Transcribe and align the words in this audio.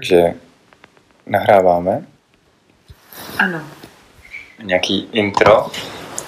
Takže 0.00 0.34
nahráváme 1.26 2.06
Ano. 3.38 3.60
nějaký 4.62 5.08
intro. 5.12 5.66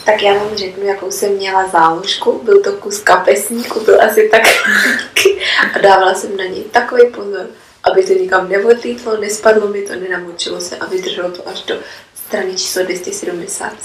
Tak 0.05 0.23
já 0.23 0.35
vám 0.35 0.57
řeknu, 0.57 0.85
jakou 0.85 1.11
jsem 1.11 1.33
měla 1.37 1.69
záložku. 1.69 2.41
Byl 2.45 2.63
to 2.63 2.73
kus 2.73 3.01
kapesníku, 3.01 3.81
byl 3.85 4.03
asi 4.03 4.29
tak 4.29 4.43
a 5.75 5.79
dávala 5.79 6.15
jsem 6.15 6.37
na 6.37 6.45
něj 6.45 6.65
takový 6.65 7.11
pozor, 7.15 7.47
aby 7.85 8.07
to 8.07 8.13
nikam 8.13 8.49
neodlítlo, 8.49 9.17
nespadlo 9.17 9.69
mi 9.69 9.83
to, 9.83 9.95
nenamočilo 9.95 10.61
se 10.61 10.77
a 10.77 10.87
vydrželo 10.87 11.31
to 11.31 11.49
až 11.49 11.63
do 11.63 11.75
strany 12.15 12.53
číslo 12.53 12.83
277. 12.85 13.77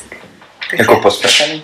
Tak, 0.69 0.79
Jako 0.79 0.95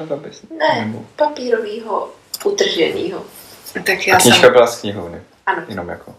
to 0.07 0.17
bys? 0.17 0.41
Ne, 0.59 0.93
papírovýho, 1.15 2.11
utrženýho. 2.43 3.25
tak 3.73 3.89
A 3.89 4.01
já 4.07 4.17
knížka 4.17 4.41
jsem, 4.41 4.51
byla 4.53 4.67
z 4.67 4.81
knihovny. 4.81 5.21
Ano. 5.45 5.63
Jenom 5.67 5.89
jako. 5.89 6.15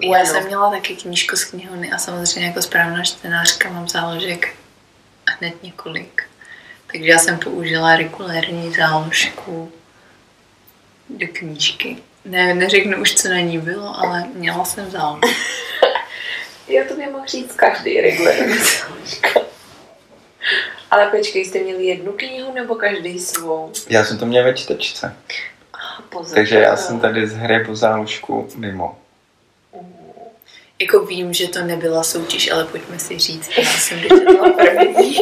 Já 0.00 0.24
jsem 0.24 0.46
měla 0.46 0.70
taky 0.70 0.96
knížku 0.96 1.36
z 1.36 1.44
knihovny 1.44 1.92
a 1.92 1.98
samozřejmě 1.98 2.46
jako 2.46 2.62
správná 2.62 3.02
čtenářka 3.02 3.70
mám 3.70 3.88
záložek 3.88 4.54
hned 5.38 5.62
několik. 5.62 6.22
Takže 6.92 7.08
já 7.08 7.18
jsem 7.18 7.38
použila 7.38 7.96
regulérní 7.96 8.74
záložku 8.74 9.72
do 11.08 11.26
knížky. 11.32 11.96
Ne, 12.24 12.54
neřeknu 12.54 13.00
už, 13.00 13.14
co 13.14 13.28
na 13.28 13.40
ní 13.40 13.58
bylo, 13.58 13.98
ale 14.00 14.24
měla 14.34 14.64
jsem 14.64 14.90
záložku. 14.90 15.28
Já 16.68 16.84
to 16.88 16.96
nemohu 16.96 17.26
říct 17.26 17.54
každý 17.54 18.00
regulární 18.00 18.58
záložka. 18.58 19.40
Ale 20.90 21.06
počkej, 21.06 21.44
jste 21.44 21.58
měli 21.58 21.84
jednu 21.84 22.12
knihu 22.12 22.52
nebo 22.54 22.74
každý 22.74 23.18
svou? 23.18 23.72
Já 23.88 24.04
jsem 24.04 24.18
to 24.18 24.26
měl 24.26 24.44
ve 24.44 24.54
čtečce. 24.54 25.16
Ah, 25.74 26.02
Pozor. 26.08 26.34
Takže 26.34 26.58
já 26.58 26.76
jsem 26.76 27.00
tady 27.00 27.28
z 27.28 27.34
hry 27.36 27.64
po 27.64 27.76
záložku 27.76 28.48
mimo. 28.56 28.98
Jako 30.80 31.06
vím, 31.06 31.34
že 31.34 31.48
to 31.48 31.62
nebyla 31.62 32.02
soutěž, 32.02 32.50
ale 32.50 32.64
pojďme 32.64 32.98
si 32.98 33.18
říct, 33.18 33.50
já 33.58 33.70
jsem 33.70 34.00
dočetla 34.00 34.50
první. 34.50 35.16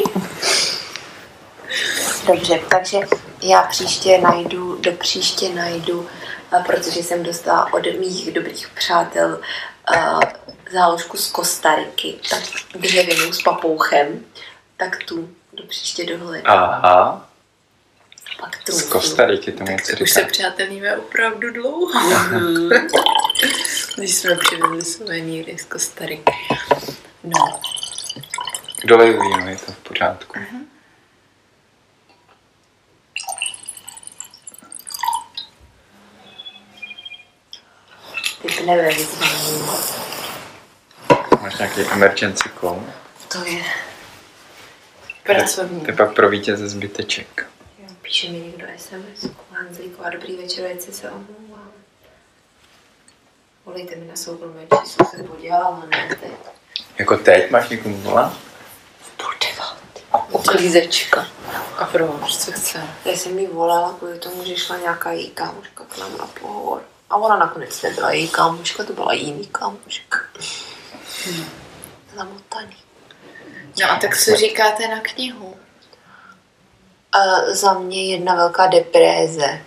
Dobře, 2.27 2.61
takže 2.71 2.99
já 3.43 3.63
příště 3.63 4.19
najdu, 4.19 4.77
do 4.77 4.93
příště 4.93 5.49
najdu, 5.49 6.09
protože 6.67 7.03
jsem 7.03 7.23
dostala 7.23 7.73
od 7.73 7.87
mých 7.99 8.33
dobrých 8.33 8.69
přátel 8.69 9.41
uh, 9.97 10.21
záložku 10.73 11.17
z 11.17 11.31
Kostariky, 11.31 12.15
tak 12.31 12.43
dřevěnou 12.75 13.33
s 13.33 13.43
papouchem, 13.43 14.25
tak 14.77 15.05
tu 15.05 15.29
do 15.53 15.65
příště 15.65 16.07
dohledám. 16.07 16.59
Aha, 16.59 17.29
Pak 18.41 18.57
z 18.57 18.65
trůfnu. 18.65 18.91
Kostariky 18.91 19.53
to 19.53 19.65
moc 19.65 19.91
Tak 19.91 20.01
už 20.01 20.11
se 20.11 20.25
přátelíme 20.25 20.97
opravdu 20.97 21.53
dlouho. 21.53 21.93
Když 23.97 24.15
jsme 24.15 24.37
přivezli 24.37 24.85
suvenýry 24.85 25.59
z 25.59 25.65
Kostariky. 25.65 26.33
No, 27.25 27.61
Doleju 28.85 29.21
víno, 29.23 29.49
je 29.49 29.57
to 29.57 29.73
v 29.73 29.79
pořádku. 29.79 30.39
Ty 38.57 38.67
nebe 38.67 38.89
vyzvání. 38.95 39.63
Máš 41.43 41.59
nějaký 41.59 41.81
emergency 41.81 42.49
call? 42.61 42.85
To 43.29 43.45
je, 43.45 43.63
pracovní. 45.23 45.81
To 45.81 45.91
je 45.91 45.97
pak 45.97 46.15
pro 46.15 46.29
vítěze 46.29 46.69
zbyteček. 46.69 47.47
jo, 47.79 47.87
píše 48.03 48.31
mi 48.31 48.39
někdo 48.39 48.67
SMS. 48.77 49.31
Hanzlíková, 49.51 50.11
dobrý 50.11 50.37
večer, 50.37 50.77
se 50.81 51.11
omlouvám. 51.11 51.73
Volejte 53.67 53.97
mi 53.97 54.07
na 54.07 54.17
soukromé 54.17 54.61
číslo, 54.83 55.07
jsem 55.07 55.27
podělala, 55.27 55.87
ne 55.91 56.17
teď. 56.21 56.33
Jako 56.99 57.17
teď 57.17 57.51
máš 57.51 57.69
někomu 57.69 57.97
volat? 57.97 58.33
Uklízečka. 60.31 61.27
A 61.79 61.85
proč, 61.85 62.37
co 62.37 62.53
chce? 62.53 62.83
Já 63.05 63.13
jsem 63.13 63.39
jí 63.39 63.47
volala 63.47 63.93
kvůli 63.93 64.19
tomu, 64.19 64.45
že 64.45 64.57
šla 64.57 64.77
nějaká 64.77 65.13
její 65.13 65.31
kámoška 65.31 65.85
k 65.85 65.99
nám 65.99 66.19
na 66.19 66.27
pohovor. 66.27 66.83
A 67.11 67.17
ona 67.17 67.37
nakonec 67.37 67.83
nebyla 67.83 68.11
její 68.11 68.29
kámoška, 68.29 68.85
to 68.85 68.93
byla 68.93 69.13
jiný 69.13 69.47
kámoška. 69.47 70.19
Zamotaný. 72.17 72.77
No 73.81 73.91
a 73.91 73.97
tak 73.97 74.17
co 74.17 74.37
říkáte 74.37 74.89
na 74.89 75.01
knihu? 75.01 75.57
A 77.13 77.19
za 77.55 77.73
mě 77.73 78.13
jedna 78.13 78.35
velká 78.35 78.67
depréze. 78.67 79.63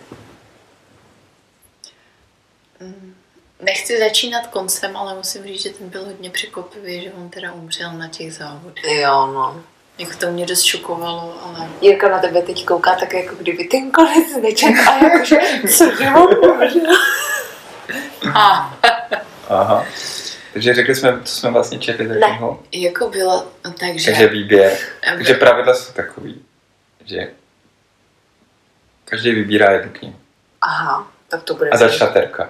Nechci 3.62 4.00
začínat 4.00 4.48
koncem, 4.48 4.98
ale 4.98 5.16
musím 5.16 5.44
říct, 5.44 5.62
že 5.62 5.70
ten 5.70 5.90
byl 5.90 6.06
hodně 6.06 6.30
překvapivý, 6.30 7.02
že 7.02 7.12
on 7.14 7.30
teda 7.30 7.52
umřel 7.54 7.94
na 7.94 8.08
těch 8.08 8.34
závodech. 8.34 8.84
Jo, 8.86 9.28
no. 9.34 9.64
Jako 9.98 10.12
to 10.18 10.32
mě 10.32 10.46
dost 10.46 10.64
šokovalo, 10.64 11.34
ale 11.44 11.70
Jirka 11.82 12.10
na 12.10 12.20
tebe 12.20 12.42
teď 12.42 12.66
kouká 12.66 12.96
tak, 12.96 13.14
jako 13.14 13.36
kdyby 13.36 13.64
ten 13.64 13.92
konec 13.92 14.36
nečet 14.42 14.74
a 14.90 15.04
jakože, 15.04 15.38
umřel? 15.64 16.28
a, 18.34 18.78
Aha. 19.50 19.86
Takže 20.54 20.74
řekli 20.74 20.96
jsme, 20.96 21.20
co 21.24 21.36
jsme 21.36 21.52
vlastně 21.52 21.80
četli 21.80 22.08
za 22.08 22.14
Ne. 22.14 22.20
knihu. 22.28 22.60
jako 22.72 23.10
bylo, 23.10 23.48
no, 23.66 23.74
takže, 23.80 24.06
Takže 24.12 24.28
výběr. 24.28 24.78
Takže 25.18 25.34
pravidla 25.34 25.74
jsou 25.76 25.94
takový, 25.94 26.46
že 27.06 27.32
každý 29.06 29.32
vybírá 29.32 29.72
jednu 29.72 29.92
knihu. 29.92 30.16
Aha, 30.62 31.08
tak 31.28 31.44
to 31.44 31.54
bude, 31.54 31.70
A 31.70 31.78
začala 31.78 32.12
terka. 32.12 32.50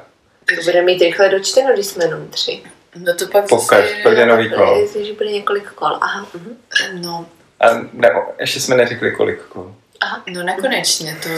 To 0.55 0.63
bude 0.63 0.81
mít 0.81 1.01
rychle 1.01 1.29
dočteno, 1.29 1.73
když 1.73 1.85
jsme 1.85 2.05
jenom 2.05 2.27
tři. 2.27 2.63
no 2.95 3.15
to 3.15 3.27
pak 3.27 3.47
Pokaž, 3.49 3.89
zase- 3.89 4.03
pak 4.03 4.17
je 4.17 4.25
nový 4.25 4.49
kolo. 4.49 4.87
Takže 4.93 5.13
bude 5.13 5.31
několik 5.31 5.69
kol. 5.71 5.97
Aha, 6.01 6.27
mhm. 6.33 6.57
No, 6.93 7.25
A 7.59 7.65
ne, 7.93 8.09
ještě 8.39 8.59
jsme 8.59 8.75
neřekli 8.75 9.11
kolik 9.11 9.41
kol. 9.41 9.75
Aha. 10.01 10.23
no 10.29 10.43
nekonečně 10.43 11.17
to 11.23 11.29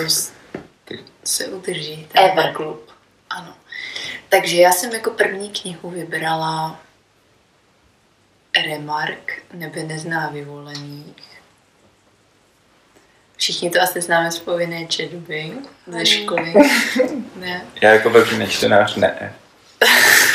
se 1.23 1.45
udrží. 1.45 2.07
ten 2.11 2.23
Everclub. 2.23 2.89
Ano. 3.29 3.53
Takže 4.29 4.57
já 4.61 4.71
jsem 4.71 4.91
jako 4.93 5.09
první 5.09 5.49
knihu 5.49 5.89
vybrala 5.89 6.79
Remark, 8.67 9.41
nebe 9.53 9.83
nezná 9.83 10.29
vyvolených. 10.29 11.15
Všichni 13.41 13.69
to 13.69 13.81
asi 13.81 14.01
známe 14.01 14.31
z 14.31 14.39
povinné 14.39 14.85
četby 14.85 15.53
ze 15.87 16.05
školy. 16.05 16.53
ne. 17.35 17.61
Já 17.81 17.89
jako 17.89 18.09
velký 18.09 18.37
nečtenář 18.37 18.95
ne. 18.95 19.33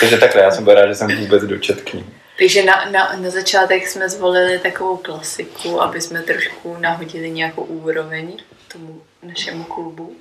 Takže 0.00 0.17
takhle, 0.19 0.43
já 0.43 0.50
jsem 0.50 0.65
byl 0.65 0.75
rád, 0.75 0.87
že 0.89 0.94
jsem 0.94 1.16
vůbec 1.16 1.43
dočet 1.43 1.83
knihu. 1.83 2.06
Takže 2.39 2.65
na, 2.65 2.84
na, 2.91 3.16
na 3.16 3.31
začátek 3.31 3.87
jsme 3.89 4.09
zvolili 4.09 4.59
takovou 4.59 4.97
klasiku, 4.97 5.83
aby 5.83 6.00
jsme 6.00 6.22
trošku 6.22 6.77
nahodili 6.81 7.31
nějakou 7.31 7.62
úroveň 7.62 8.37
tomu 8.72 9.03
našemu 9.22 9.65
klubu. 9.65 10.16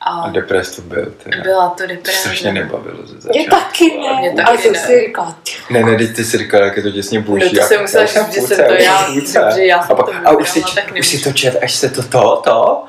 A 0.00 0.10
A 0.20 0.28
depres 0.30 0.76
to 0.76 0.82
byl. 0.82 1.14
Teda. 1.22 1.42
byla 1.42 1.68
to 1.68 1.76
To 1.76 1.86
deprese. 1.86 2.18
strašně 2.18 2.52
nebavilo 2.52 3.06
ze 3.06 3.12
Mě 3.14 3.20
začátku. 3.22 3.50
taky 3.50 3.84
Mě 3.98 4.30
ne. 4.30 4.34
taky 4.44 4.58
A 4.58 4.62
jsem 4.62 4.72
ne. 4.72 4.78
si 4.78 5.00
říkala, 5.06 5.38
Ne, 5.70 5.82
ne, 5.82 5.96
teď 5.98 6.16
ty 6.16 6.24
si 6.24 6.38
říkal, 6.38 6.62
jak 6.62 6.76
je 6.76 6.82
to 6.82 6.90
těsně 6.90 7.20
buší. 7.20 7.44
No 7.54 7.60
to 7.60 7.66
jsem 7.68 7.80
musela 7.80 8.02
já 8.02 8.08
říct, 8.08 8.34
že 8.34 8.40
jsem 8.40 8.56
to 8.66 8.72
já- 8.72 9.06
dobře, 9.44 9.64
já 9.64 9.82
jsem 9.82 9.92
a, 9.92 9.94
pak, 9.94 10.06
to 10.06 10.12
a 10.24 10.30
už 10.32 10.50
si, 10.50 10.58
vybrala, 10.58 10.74
tak 10.74 10.94
už 11.00 11.06
si 11.08 11.18
to 11.24 11.32
čet, 11.32 11.56
až 11.62 11.74
se 11.74 11.88
to 11.90 12.02
to, 12.02 12.40
to. 12.44 12.82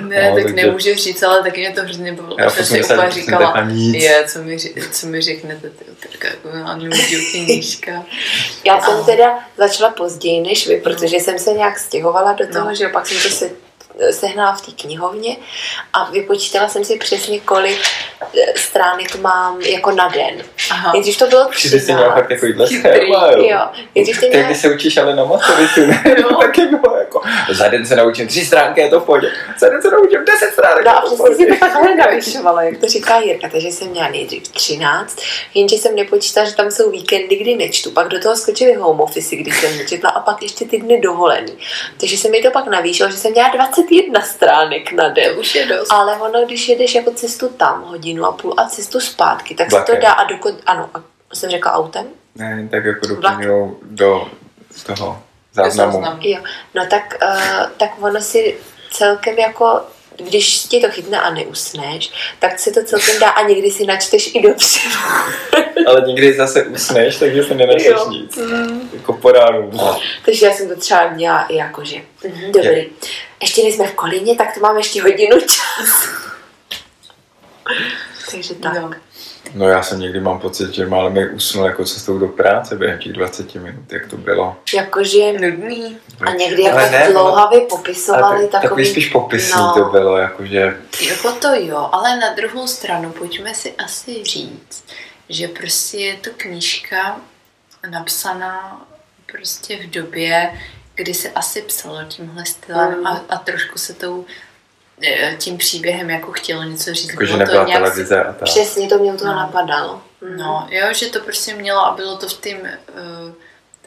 Ne, 0.00 0.28
No, 0.30 0.34
tak 0.34 0.44
takže- 0.44 0.66
nemůžu 0.66 0.94
říct, 0.94 1.22
ale 1.22 1.42
taky 1.42 1.60
mě 1.60 1.70
to 1.72 1.80
hrozně 1.82 2.12
bavilo. 2.12 2.36
Já 2.38 2.50
jsem 2.50 2.64
si 2.66 2.82
úplně 2.84 3.02
že 3.04 3.10
říkala, 3.10 3.68
je, 3.92 4.24
co 4.28 4.38
mi, 4.42 4.56
co 4.90 5.06
mi 5.06 5.20
řeknete, 5.20 5.70
ty 5.70 5.84
otrka, 5.92 6.28
jako 6.28 6.48
já 6.58 6.76
nemůžu 6.76 7.16
knížka. 7.30 8.04
Já 8.66 8.80
jsem 8.80 9.04
teda 9.04 9.38
začala 9.56 9.90
později 9.90 10.40
než 10.40 10.68
vy, 10.68 10.76
protože 10.76 11.16
jsem 11.16 11.38
se 11.38 11.52
nějak 11.52 11.78
stěhovala 11.78 12.32
do 12.32 12.46
toho, 12.46 12.66
No. 12.68 12.74
že 12.74 12.84
jo, 12.84 12.90
pak 12.92 13.06
jsem 13.06 13.16
to 13.30 13.36
se, 13.36 13.50
sehnala 14.10 14.52
v 14.52 14.66
té 14.66 14.72
knihovně 14.72 15.36
a 15.92 16.10
vypočítala 16.10 16.68
jsem 16.68 16.84
si 16.84 16.98
přesně, 16.98 17.40
kolik 17.40 17.78
eh, 18.20 18.58
stránek 18.58 19.16
mám 19.16 19.60
jako 19.60 19.90
na 19.90 20.08
den. 20.08 20.42
Aha. 20.70 20.92
Nejdřív 20.92 21.18
to 21.18 21.26
bylo 21.26 21.48
Přijde 21.48 21.80
si 21.80 21.92
měla 21.92 22.00
13. 22.00 22.14
fakt 22.14 22.28
takovýhle 22.28 22.66
schéma, 22.66 23.30
jo. 23.36 23.58
Ty 23.94 24.04
Ty, 24.04 24.28
měla 24.28 24.46
když 24.46 24.58
se 24.58 24.74
učíš 24.74 24.96
ale 24.96 25.16
na 25.16 25.24
maturitu, 25.24 25.86
ne? 25.86 26.04
Taky 26.40 26.66
bylo 26.66 26.96
jako, 26.98 27.20
za 27.50 27.68
den 27.68 27.86
se 27.86 27.96
naučím 27.96 28.28
tři 28.28 28.46
stránky, 28.46 28.80
je 28.80 28.90
to 28.90 29.00
v 29.00 29.04
pohodě. 29.04 29.30
Za 29.58 29.68
den 29.68 29.82
se 29.82 29.90
naučím 29.90 30.24
deset 30.24 30.52
stránek, 30.52 30.84
No 30.84 30.90
je 30.90 30.96
a 30.96 31.00
to 31.00 31.16
v 31.16 31.24
přesně 31.24 31.46
si 31.46 31.52
to 31.52 31.66
takhle 31.66 31.94
navyšovalo, 31.94 32.60
jak 32.60 32.78
to 32.78 32.86
říká 32.88 33.18
Jirka, 33.18 33.48
takže 33.48 33.68
jsem 33.68 33.88
měla 33.88 34.08
nejdřív 34.08 34.48
13, 34.48 35.18
jenže 35.54 35.76
jsem 35.76 35.96
nepočítala, 35.96 36.48
že 36.48 36.54
tam 36.54 36.70
jsou 36.70 36.90
víkendy, 36.90 37.36
kdy 37.36 37.56
nečtu, 37.56 37.90
pak 37.90 38.08
do 38.08 38.20
toho 38.20 38.36
skočily 38.36 38.74
home 38.74 39.00
office, 39.00 39.36
kdy 39.36 39.50
jsem 39.50 39.78
nečetla 39.78 40.10
a 40.10 40.20
pak 40.20 40.42
ještě 40.42 40.64
ty 40.64 40.78
dny 40.78 41.00
dovolený. 41.00 41.52
Takže 42.00 42.18
se 42.18 42.28
mi 42.28 42.42
to 42.42 42.50
pak 42.50 42.66
navýšilo, 42.66 43.10
že 43.10 43.16
jsem 43.16 43.32
měla 43.32 43.48
21 43.88 44.20
stránek 44.22 44.92
na 44.92 45.08
den. 45.08 45.38
Už 45.38 45.54
je 45.54 45.66
dost. 45.66 45.92
Ale 45.92 46.16
ono, 46.16 46.46
když 46.46 46.68
jedeš 46.68 46.94
jako 46.94 47.10
cestu 47.10 47.48
tam 47.48 47.82
hodinu 47.82 48.24
a 48.24 48.32
půl 48.32 48.54
a 48.56 48.68
cestu 48.68 49.00
zpátky, 49.00 49.54
tak 49.54 49.70
se 49.70 49.82
to 49.86 49.92
dá 50.02 50.12
a 50.12 50.24
dokud, 50.24 50.54
ano, 50.66 50.90
a 50.94 51.02
jsem 51.34 51.50
řekla 51.50 51.72
autem? 51.72 52.06
Ne, 52.34 52.68
tak 52.70 52.84
jako 52.84 53.06
doplňujou 53.06 53.78
do 53.82 54.28
toho 54.86 55.22
záznamu. 55.52 55.92
Záznam. 55.92 56.18
Jo, 56.20 56.38
no 56.74 56.86
tak, 56.86 57.18
uh, 57.22 57.70
tak 57.76 57.90
ono 58.00 58.20
si 58.20 58.56
celkem 58.90 59.38
jako 59.38 59.80
když 60.18 60.58
ti 60.58 60.80
to 60.80 60.90
chytne 60.90 61.20
a 61.20 61.30
neusneš, 61.30 62.10
tak 62.38 62.58
se 62.58 62.70
to 62.70 62.84
celkem 62.84 63.18
dá 63.20 63.28
a 63.28 63.42
někdy 63.48 63.70
si 63.70 63.86
načteš 63.86 64.30
i 64.34 64.42
dobře. 64.42 64.80
Ale 65.86 66.00
někdy 66.06 66.36
zase 66.36 66.64
usneš, 66.64 67.16
takže 67.16 67.44
se 67.44 67.54
nenačteš 67.54 67.86
Jo. 67.86 68.10
nic. 68.10 68.38
Jako 68.92 69.12
po 69.12 69.32
ránu. 69.32 69.70
Takže 70.24 70.46
já 70.46 70.52
jsem 70.52 70.68
to 70.68 70.76
třeba 70.76 71.10
měla 71.10 71.42
i 71.46 71.56
jakože. 71.56 71.96
Mhm, 72.24 72.52
dobrý. 72.52 72.86
Ještě 73.42 73.62
nejsme 73.62 73.86
v 73.86 73.94
Kolíně, 73.94 74.36
tak 74.36 74.54
to 74.54 74.60
máme 74.60 74.80
ještě 74.80 75.02
hodinu 75.02 75.40
čas. 75.40 76.08
Takže 78.30 78.54
tak. 78.54 78.74
Jo. 78.74 78.90
No 79.54 79.68
já 79.68 79.82
jsem 79.82 80.00
někdy 80.00 80.20
mám 80.20 80.38
pocit, 80.40 80.74
že 80.74 80.86
málem 80.86 81.12
mi 81.12 81.28
usnul 81.30 81.66
jako 81.66 81.84
cestou 81.84 82.18
do 82.18 82.28
práce 82.28 82.76
během 82.76 82.98
těch 82.98 83.12
20 83.12 83.54
minut, 83.54 83.92
jak 83.92 84.06
to 84.06 84.16
bylo. 84.16 84.56
Jakože 84.74 85.32
Nudný. 85.32 85.98
a 86.26 86.30
někdy 86.30 86.70
Ale 86.70 86.82
jako 86.82 86.92
ne, 86.92 87.12
dlouhavě 87.12 87.58
Ale 87.58 87.68
popisovali 87.68 88.42
tak, 88.42 88.50
takový... 88.50 88.62
takový 88.68 88.86
spíš 88.86 89.08
popisný 89.08 89.60
no. 89.62 89.74
to 89.74 89.84
bylo, 89.84 90.16
jakože 90.16 90.76
Jako 91.08 91.32
to 91.32 91.48
jo, 91.54 91.88
ale 91.92 92.16
na 92.16 92.34
druhou 92.34 92.66
stranu 92.66 93.10
pojďme 93.12 93.54
si 93.54 93.74
asi 93.74 94.24
říct, 94.24 94.84
že 95.28 95.48
prostě 95.48 95.98
je 95.98 96.16
to 96.16 96.30
knížka 96.36 97.20
napsaná 97.90 98.80
prostě 99.32 99.76
v 99.76 99.90
době, 99.90 100.52
kdy 100.94 101.14
se 101.14 101.30
asi 101.30 101.62
psalo 101.62 101.98
tímhle 102.08 102.46
stylem 102.46 102.98
Mm. 103.00 103.06
a, 103.06 103.24
a 103.28 103.38
trošku 103.38 103.78
se 103.78 103.94
tou 103.94 104.24
tím 105.38 105.58
příběhem 105.58 106.10
jako 106.10 106.32
chtělo 106.32 106.62
něco 106.62 106.94
říct. 106.94 107.08
jakože 107.10 107.32
Bylo 107.32 107.38
to 107.38 107.44
nebyla 107.46 107.64
nějak- 107.64 107.82
televize 107.82 108.24
a 108.24 108.32
tak. 108.32 108.42
Přesně 108.42 108.88
to 108.88 108.98
mě 108.98 109.12
toho 109.14 109.32
No. 109.32 109.38
napadalo. 109.38 110.02
Mhm. 110.20 110.36
No, 110.36 110.66
jo, 110.70 110.86
že 110.94 111.06
to 111.06 111.20
prostě 111.20 111.54
mělo 111.54 111.86
a 111.86 111.94
bylo 111.96 112.16
to 112.16 112.28
v 112.28 112.40
tím, 112.40 112.56
uh, 112.56 113.32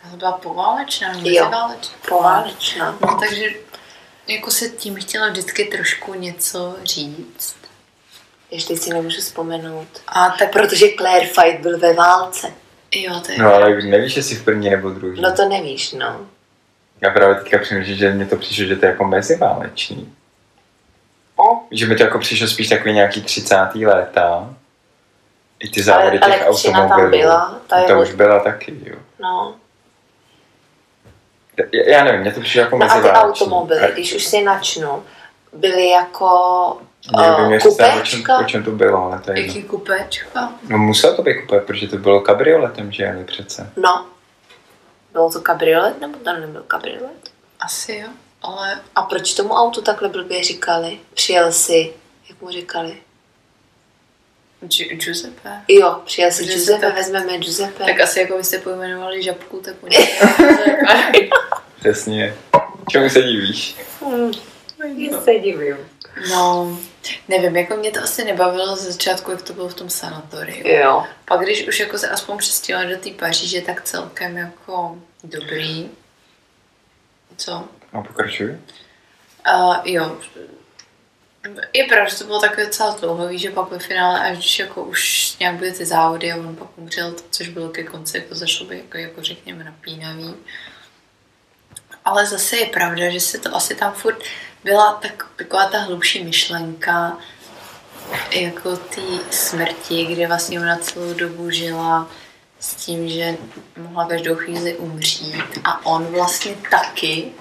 tahle 0.02 0.18
byla 0.18 0.32
poválečná, 0.32 1.08
Jo. 1.14 1.20
meziválečná. 1.24 1.96
Poválečná. 2.10 2.98
No, 3.02 3.20
takže 3.20 3.46
jako 4.28 4.52
se 4.52 4.70
tím 4.70 4.96
chtěla 4.96 5.30
vždycky 5.30 5.66
trošku 5.66 6.14
něco 6.14 6.76
říct. 6.84 7.56
Ještě 8.52 8.78
si 8.78 8.90
nemůžu 8.90 9.22
vzpomenout. 9.22 9.88
A 10.08 10.30
tak, 10.30 10.52
Protože 10.52 10.86
Claire 10.98 11.26
Fight 11.28 11.62
byl 11.62 11.80
ve 11.80 11.94
válce. 11.94 12.54
jo, 12.96 13.20
to 13.26 13.32
je 13.32 13.38
No 13.38 13.54
ale 13.54 13.82
nevíš, 13.82 14.16
jestli 14.18 14.36
v 14.36 14.44
první 14.46 14.70
nebo 14.70 14.90
druhý. 14.90 15.22
No 15.22 15.36
to 15.36 15.50
nevíš, 15.50 15.92
no. 15.92 16.22
Já 17.02 17.10
právě 17.10 17.36
teďka 17.36 17.58
přemýšlím, 17.60 17.98
že 17.98 18.12
mně 18.14 18.26
to 18.26 18.38
přišlo, 18.38 18.66
že 18.66 18.76
to 18.76 18.86
je 18.86 18.92
jako 18.92 19.04
meziválečný. 19.06 20.14
O, 21.42 21.60
Že 21.72 21.86
mi 21.88 21.96
to 21.96 22.04
jako 22.04 22.20
přišlo 22.20 22.48
spíš 22.48 22.70
takový 22.70 22.94
nějaký 22.94 23.22
30. 23.22 23.56
léta. 23.86 24.50
I 25.60 25.70
ty 25.70 25.84
závody 25.84 26.20
Ale 26.20 26.32
těch 26.32 26.42
elektřina 26.42 26.80
tam 26.80 26.92
automobilů. 26.92 27.12
byla, 27.22 27.60
ta 27.68 27.78
je 27.80 27.86
ta 27.88 27.98
od- 27.98 28.02
už 28.02 28.14
byla 28.14 28.40
taky, 28.40 28.76
jo. 28.86 28.96
no. 29.20 29.56
Já, 31.58 31.66
já 31.98 32.04
nevím, 32.04 32.22
mně 32.22 32.32
to 32.32 32.42
přišlo 32.42 32.62
jako 32.62 32.78
No 32.78 32.86
a 32.92 33.02
ty 33.02 33.10
automobily, 33.10 33.90
když 33.94 34.14
už 34.16 34.24
si 34.26 34.44
načnu, 34.44 35.04
byly 35.54 35.90
jako 35.90 36.28
Nevím, 37.18 37.46
uh, 37.46 37.54
jestli 37.54 37.72
jsem, 37.72 37.98
o 38.00 38.02
čem, 38.02 38.24
o 38.40 38.44
čem 38.44 38.64
to 38.64 38.72
bylo, 38.72 39.04
ale 39.04 39.20
to 39.20 39.32
je 39.32 39.48
jaký 39.48 39.64
kupečka. 39.64 40.52
No 40.70 40.78
musel 40.78 41.16
to 41.16 41.22
být 41.24 41.42
kupé, 41.42 41.60
protože 41.60 41.88
to 41.88 41.98
bylo 41.98 42.22
kabrioletem, 42.22 42.92
že 42.92 43.04
jeli 43.04 43.24
přece. 43.24 43.70
No. 43.78 44.06
Bylo 45.14 45.32
to 45.32 45.42
kabriolet, 45.42 46.02
nebo 46.02 46.18
to 46.18 46.34
nebyl 46.34 46.64
kabriolet? 46.68 47.32
Asi 47.60 47.96
jo, 47.96 48.08
ale 48.42 48.82
A 48.96 49.02
proč 49.02 49.34
tomu 49.34 49.54
autu 49.54 49.82
takhle 49.82 50.10
blbě 50.10 50.44
říkali? 50.44 51.00
Přijel 51.14 51.52
si, 51.52 51.94
jak 52.30 52.42
mu 52.42 52.52
říkali? 52.52 52.98
Gi- 54.66 54.96
Giuseppe. 54.98 55.62
Jo, 55.68 56.02
přijel 56.06 56.32
si 56.32 56.44
Giuseppe. 56.46 56.72
Giuseppe, 56.80 56.92
vezmeme 57.02 57.38
Giuseppe. 57.38 57.86
Tak 57.86 58.00
asi 58.00 58.20
jako 58.20 58.38
byste 58.38 58.58
pojmenovali 58.58 59.24
žabku, 59.24 59.60
tak 59.66 59.76
oni 59.84 59.98
Přesně. 61.80 62.36
Čemu 62.92 63.10
se 63.10 63.22
divíš? 63.22 63.76
Hmm, 64.02 64.32
já 64.98 65.22
se 65.22 65.36
divím. 65.36 65.78
No, 66.30 66.78
nevím, 67.28 67.56
jako 67.58 67.76
mě 67.76 67.92
to 67.92 68.00
asi 68.04 68.24
nebavilo 68.26 68.76
ze 68.76 68.92
začátku, 68.92 69.32
jak 69.32 69.42
to 69.42 69.54
bylo 69.54 69.70
v 69.70 69.74
tom 69.74 69.90
sanatoriu. 69.90 70.68
Jo. 70.68 71.04
Pak 71.26 71.40
když 71.42 71.68
už 71.68 71.80
jako 71.80 71.98
se 71.98 72.10
aspoň 72.10 72.38
přestěhovala 72.38 72.92
do 72.92 72.98
té 72.98 73.10
Paříže, 73.10 73.62
tak 73.62 73.82
celkem 73.82 74.38
jako 74.38 74.98
dobrý. 75.24 75.90
Co? 77.38 77.64
No 77.94 78.04
pokračuj. 78.04 78.58
Uh, 79.48 79.76
jo. 79.84 80.18
Je 81.74 81.84
pravda, 81.84 82.10
že 82.10 82.18
to 82.18 82.24
bylo 82.24 82.42
takové 82.42 82.66
docela 82.66 82.98
dlouhový, 83.00 83.40
že 83.40 83.52
pak 83.52 83.72
ve 83.72 83.80
finále, 83.80 84.20
až 84.20 84.38
když 84.38 84.60
jako 84.60 84.84
už 84.84 85.34
nějak 85.40 85.56
byly 85.56 85.72
ty 85.72 85.86
závody 85.86 86.32
a 86.32 86.38
on 86.38 86.56
pak 86.56 86.78
umřel, 86.78 87.16
což 87.30 87.50
bylo 87.50 87.70
ke 87.70 87.84
konci, 87.84 88.18
jako 88.18 88.36
zašlo 88.36 88.66
by 88.66 88.78
jako, 88.78 88.98
jako 88.98 89.24
řekněme 89.24 89.64
napínavý. 89.64 90.36
Ale 92.06 92.26
zase 92.26 92.58
je 92.58 92.66
pravda, 92.66 93.10
že 93.10 93.20
se 93.20 93.38
to 93.38 93.56
asi 93.56 93.76
tam 93.76 93.94
furt 93.94 94.24
byla 94.64 94.94
tak, 94.94 95.28
taková 95.36 95.66
ta 95.66 95.80
hlubší 95.80 96.24
myšlenka 96.24 97.18
jako 98.32 98.78
ty 98.78 99.02
smrti, 99.32 100.06
kde 100.06 100.28
vlastně 100.28 100.60
ona 100.60 100.78
celou 100.78 101.14
dobu 101.14 101.50
žila 101.50 102.10
s 102.60 102.76
tím, 102.76 103.10
že 103.10 103.38
mohla 103.78 104.06
každou 104.06 104.36
chvíli 104.36 104.76
umřít 104.76 105.60
a 105.64 105.86
on 105.86 106.06
vlastně 106.06 106.56
taky, 106.72 107.32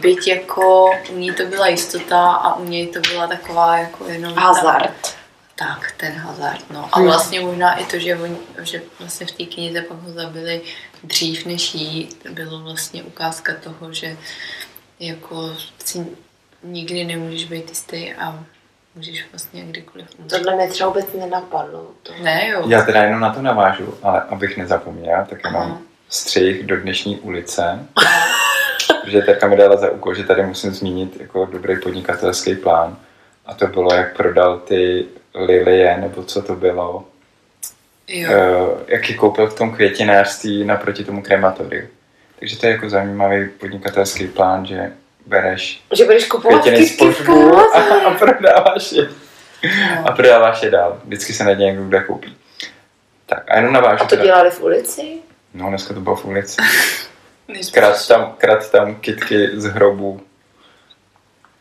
byť 0.00 0.28
jako 0.28 0.90
u 1.10 1.16
ní 1.18 1.32
to 1.32 1.46
byla 1.46 1.66
jistota 1.66 2.32
a 2.32 2.54
u 2.56 2.64
něj 2.64 2.86
to 2.86 3.00
byla 3.00 3.26
taková 3.26 3.78
jako 3.78 4.04
jenom... 4.08 4.34
Hazard. 4.34 5.16
tak, 5.56 5.92
ten 5.96 6.12
hazard, 6.12 6.64
no. 6.70 6.88
A 6.92 6.98
Hmm. 6.98 7.06
vlastně 7.08 7.40
možná 7.40 7.74
i 7.74 7.84
to, 7.84 7.98
že, 7.98 8.16
on, 8.16 8.36
že 8.62 8.82
vlastně 9.00 9.26
v 9.26 9.32
té 9.32 9.44
knize 9.44 9.82
pak 9.82 9.98
ho 9.98 10.12
zabili 10.12 10.62
dřív 11.02 11.46
než 11.46 11.74
jí, 11.74 12.08
bylo 12.30 12.58
vlastně 12.60 13.02
ukázka 13.02 13.52
toho, 13.64 13.92
že 13.92 14.16
jako 15.00 15.50
si 15.84 16.06
nikdy 16.62 17.04
nemůžeš 17.04 17.44
být 17.44 17.68
jistý 17.68 18.12
a 18.14 18.44
můžeš 18.94 19.26
vlastně 19.32 19.62
kdykoliv 19.64 20.06
umřít. 20.18 20.30
Tohle 20.30 20.56
mě 20.56 20.68
třeba 20.68 20.88
vůbec 20.88 21.06
nenapadlo. 21.14 21.86
To. 22.02 22.12
Ne, 22.22 22.48
jo. 22.48 22.62
Já 22.68 22.82
teda 22.84 23.02
jenom 23.02 23.20
na 23.20 23.34
to 23.34 23.42
navážu, 23.42 23.98
ale 24.02 24.20
abych 24.22 24.56
nezapomněl, 24.56 25.26
tak 25.30 25.38
já 25.44 25.50
mám 25.50 25.78
střih 26.08 26.66
do 26.66 26.80
dnešní 26.80 27.16
ulice, 27.18 27.86
protože 29.04 29.22
Terka 29.22 29.46
mi 29.48 29.56
dala 29.56 29.76
za 29.76 29.90
úkol, 29.90 30.14
že 30.14 30.24
tady 30.24 30.42
musím 30.42 30.70
zmínit 30.70 31.20
jako 31.20 31.46
dobrý 31.52 31.80
podnikatelský 31.80 32.54
plán. 32.54 32.96
A 33.46 33.54
to 33.54 33.66
bylo, 33.66 33.94
jak 33.94 34.16
prodal 34.16 34.58
ty 34.58 35.06
lilie, 35.34 35.96
nebo 36.00 36.22
co 36.24 36.42
to 36.42 36.54
bylo, 36.54 37.04
jo. 38.08 38.28
uh, 38.30 38.78
jak 38.88 39.08
ji 39.08 39.14
koupil 39.14 39.46
v 39.46 39.54
tom 39.58 39.74
květinářství 39.74 40.64
naproti 40.64 41.04
tomu 41.04 41.22
krematoriu. 41.22 41.86
Takže 42.38 42.58
to 42.58 42.66
je 42.66 42.72
jako 42.72 42.90
zajímavý 42.90 43.48
podnikatelský 43.48 44.26
plán, 44.26 44.66
že 44.66 44.92
bereš 45.26 45.82
Že 45.94 46.04
budeš 46.04 46.26
kupovat 46.26 46.60
květiny 46.62 46.86
z 46.86 46.96
pohřbu 46.96 47.56
a, 47.56 47.78
a 48.06 48.10
prodáváš 48.18 48.92
je. 48.92 49.08
A 50.04 50.10
No. 50.10 50.16
prodáváš 50.16 50.62
je 50.62 50.70
dál. 50.70 51.00
Vždycky 51.04 51.32
se 51.32 51.44
na 51.44 51.52
ně 51.52 51.66
někdo 51.66 51.84
kde 51.84 52.00
koupí. 52.02 52.36
Tak 53.26 53.50
a 53.50 53.56
jenom 53.56 53.72
navážu. 53.72 54.02
A 54.02 54.04
to 54.04 54.10
teda- 54.10 54.24
dělali 54.24 54.50
v 54.50 54.62
ulici? 54.62 55.02
No, 55.54 55.68
dneska 55.68 55.94
to 55.94 56.00
bylo 56.00 56.16
v 56.16 56.24
ulici. 56.24 56.56
Krat 57.72 58.08
tam, 58.08 58.34
krat 58.38 58.70
tam 58.70 58.94
kitky 58.94 59.48
z 59.54 59.64
hrobu. 59.64 60.20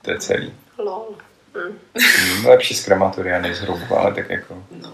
To 0.02 0.12
je 0.12 0.20
celý. 0.20 0.54
Lol. 0.78 1.06
Hmm, 1.56 2.46
lepší 2.46 2.74
z 2.75 2.86
krematoria 2.86 3.40
než 3.40 3.58
z 3.58 3.62
hrobu, 3.62 3.96
ale 3.98 4.13
tak 4.13 4.30
jako... 4.30 4.63
No. 4.82 4.94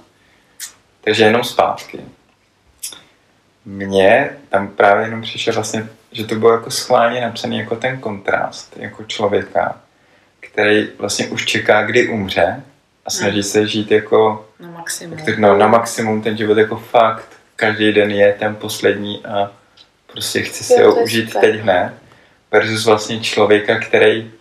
Takže 1.02 1.24
jenom 1.24 1.44
zpátky. 1.44 2.00
Mně 3.66 4.30
tam 4.50 4.68
právě 4.68 5.06
jenom 5.06 5.22
přišlo 5.22 5.54
vlastně, 5.54 5.88
že 6.12 6.24
to 6.26 6.36
bylo 6.36 6.52
jako 6.52 6.72
schválně 6.72 7.22
napsaný 7.22 7.60
jako 7.60 7.76
ten 7.76 8.00
kontrast, 8.00 8.78
jako 8.78 9.04
člověka, 9.04 9.82
který 10.40 10.90
vlastně 10.98 11.28
už 11.28 11.46
čeká, 11.46 11.84
kdy 11.86 12.08
umře 12.10 12.64
a 13.06 13.10
snaží 13.10 13.44
se 13.44 13.68
žít 13.68 13.92
jako 13.92 14.50
Na 14.60 14.70
maximum. 14.70 15.18
jak 15.18 15.26
to, 15.26 15.42
no, 15.42 15.58
na 15.58 15.68
maximum 15.68 16.22
ten 16.22 16.38
život 16.38 16.58
jako 16.58 16.78
fakt. 16.78 17.28
Každý 17.56 17.94
den 17.94 18.12
je 18.12 18.34
ten 18.34 18.56
poslední 18.56 19.26
a 19.26 19.52
prostě 20.12 20.42
chci 20.42 20.64
si 20.64 20.74
Jo, 20.74 20.92
ho 20.92 21.02
užít 21.02 21.26
super. 21.32 21.42
teď 21.42 21.62
hned. 21.62 21.94
Versus 22.52 22.86
vlastně 22.86 23.20
člověka, 23.20 23.80
který 23.80 24.32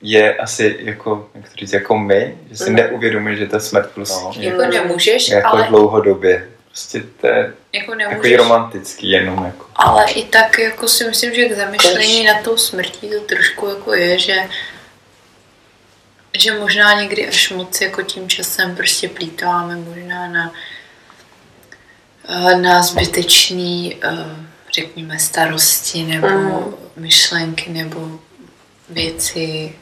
je 0.00 0.34
asi 0.36 0.76
jako, 0.80 1.30
jak 1.34 1.48
to 1.48 1.56
říct, 1.56 1.72
jako 1.72 1.98
my, 1.98 2.38
že 2.50 2.56
si 2.56 2.64
Mhm. 2.70 2.74
neuvědomuje, 2.74 3.36
že 3.36 3.46
ta 3.46 3.60
smrt 3.60 3.90
prostě 3.90 4.40
je 4.40 4.50
Jako 4.50 4.64
nemůžeš, 4.64 5.28
jako 5.28 5.46
ale 5.48 5.66
dlouhodobě. 5.68 6.48
Prostě 6.68 7.02
to 7.20 7.26
je 7.26 7.52
jako 7.72 7.94
takový 8.10 8.36
romantický 8.36 9.10
jenom 9.10 9.44
jako. 9.44 9.66
Ale 9.76 10.10
i 10.10 10.24
tak 10.24 10.58
jako 10.58 10.88
si 10.88 11.04
myslím, 11.08 11.34
že 11.34 11.48
k 11.48 11.52
zamyšlení 11.56 12.24
nad 12.24 12.42
tou 12.42 12.56
smrtí 12.56 13.10
to 13.10 13.20
trošku 13.20 13.68
jako 13.68 13.94
je, 13.94 14.18
že 14.18 14.34
že 16.38 16.58
možná 16.58 17.00
někdy 17.00 17.28
až 17.28 17.50
moc 17.50 17.80
jako 17.80 18.02
tím 18.02 18.28
časem 18.28 18.76
prostě 18.76 19.08
plítváme 19.08 19.76
možná 19.76 20.28
na 20.28 20.52
na 22.60 22.82
zbytečný 22.82 23.96
eh, 24.04 24.10
řekněme 24.74 25.18
starosti 25.18 26.02
nebo 26.02 26.28
Mm. 26.28 26.74
myšlenky 26.96 27.70
nebo 27.70 28.20
věci 28.88 29.74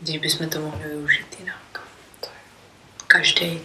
když 0.00 0.18
bychom 0.18 0.48
to 0.48 0.60
mohli 0.60 0.88
využít 0.88 1.36
jinak. 1.40 1.80
Každý 3.06 3.60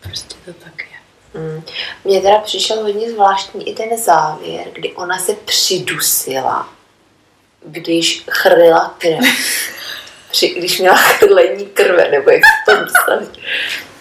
prostě 0.00 0.34
to 0.44 0.52
tak 0.52 0.82
je. 0.82 1.40
Mm. 1.40 1.62
Mně 2.04 2.20
teda 2.20 2.38
přišel 2.38 2.82
hodně 2.82 3.10
zvláštní 3.10 3.68
i 3.68 3.74
ten 3.74 3.98
závěr, 3.98 4.66
kdy 4.72 4.92
ona 4.92 5.18
se 5.18 5.34
přidusila 5.34 6.68
když 7.64 8.24
chrlila 8.30 8.94
krev. 8.98 9.20
Při, 10.30 10.48
když 10.48 10.78
měla 10.78 10.96
chrlení 10.96 11.66
krve, 11.66 12.10
nebo 12.10 12.30
jak 12.30 12.42
to 12.66 12.72
představit. 12.84 13.38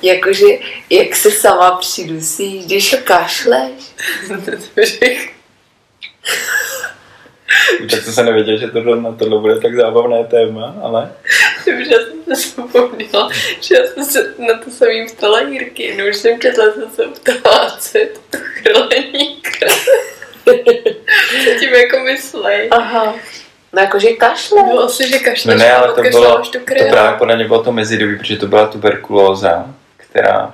Jakože, 0.02 0.46
jak 0.90 1.16
se 1.16 1.32
sama 1.32 1.72
přidusíš, 1.72 2.66
když 2.66 2.96
kašleš. 3.04 3.72
Tak 7.92 8.06
to 8.06 8.12
jsem 8.12 8.26
nevěděl, 8.26 8.58
že 8.58 8.68
tohle, 8.68 9.02
na 9.02 9.12
tohle 9.12 9.40
bude 9.40 9.60
tak 9.60 9.76
zábavné 9.76 10.24
téma, 10.24 10.76
ale... 10.84 11.12
Dobře, 11.68 11.94
já 11.94 12.00
jsem 12.00 12.36
se 12.36 12.50
zapomněla, 12.50 13.30
že 13.62 13.76
já 13.76 13.88
jsem 13.88 14.06
se 14.06 14.34
na 14.38 14.58
to 14.58 14.72
samým 14.72 15.08
ptala 15.08 15.42
Jirky, 15.42 15.96
no 15.98 16.06
už 16.10 16.18
jsem 16.18 16.42
četla, 16.42 16.66
jsem 16.74 16.92
se 16.92 17.04
ptala, 17.04 17.78
co 17.80 17.98
je 17.98 18.06
to 18.06 18.38
chrlení 18.38 19.42
krve. 19.42 19.74
Co 21.44 21.60
tím 21.60 21.74
jako 21.74 22.00
myslej? 22.00 22.68
Aha. 22.72 23.16
No 23.74 23.82
jakože 23.82 24.10
kašle. 24.10 24.64
No 24.64 24.80
asi, 24.80 25.10
že 25.10 25.20
kašleš 25.20 25.46
No 25.46 25.56
ne, 25.56 25.72
ale 25.72 25.94
to 25.94 26.02
bylo, 26.02 26.42
to 26.42 26.60
právě 26.90 27.18
podle 27.18 27.36
mě 27.36 27.46
bylo 27.46 27.64
to 27.64 27.72
mezidobí, 27.72 28.18
protože 28.18 28.38
to 28.38 28.48
byla 28.48 28.68
tuberkulóza, 28.68 29.74
která 30.18 30.54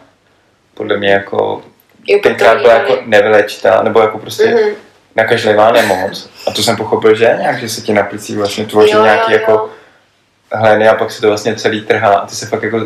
podle 0.74 0.98
mě 0.98 1.12
jako 1.12 1.62
Jo, 2.08 2.20
tenkrát 2.24 2.62
byla 2.62 2.74
jako 2.74 2.98
nevylečitelná, 3.06 3.82
nebo 3.84 4.00
jako 4.00 4.18
prostě 4.18 4.46
Mhm. 4.48 4.70
nakažlivá 5.16 5.72
nemoc. 5.72 6.30
A 6.48 6.52
to 6.52 6.64
jsem 6.64 6.78
pochopil, 6.78 7.16
že 7.16 7.36
nějak, 7.40 7.60
že 7.60 7.70
se 7.70 7.82
ti 7.82 7.94
na 7.94 8.04
plicích 8.04 8.38
vlastně 8.38 8.66
tvoří 8.66 8.92
Jo, 8.92 9.04
nějaký 9.04 9.32
jo. 9.32 9.38
jako 9.40 9.70
hleny 10.52 10.88
a 10.90 10.96
pak 10.96 11.12
se 11.12 11.22
to 11.22 11.28
vlastně 11.28 11.56
celý 11.56 11.82
trhá 11.82 12.14
a 12.16 12.26
ty 12.26 12.36
se 12.36 12.46
fakt 12.46 12.64
jako 12.64 12.82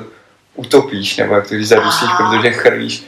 utopíš, 0.55 1.17
nebo 1.17 1.35
jak 1.35 1.47
to 1.49 1.55
když 1.55 1.67
zadusíš, 1.67 2.09
protože 2.17 2.51
chrlíš, 2.51 3.05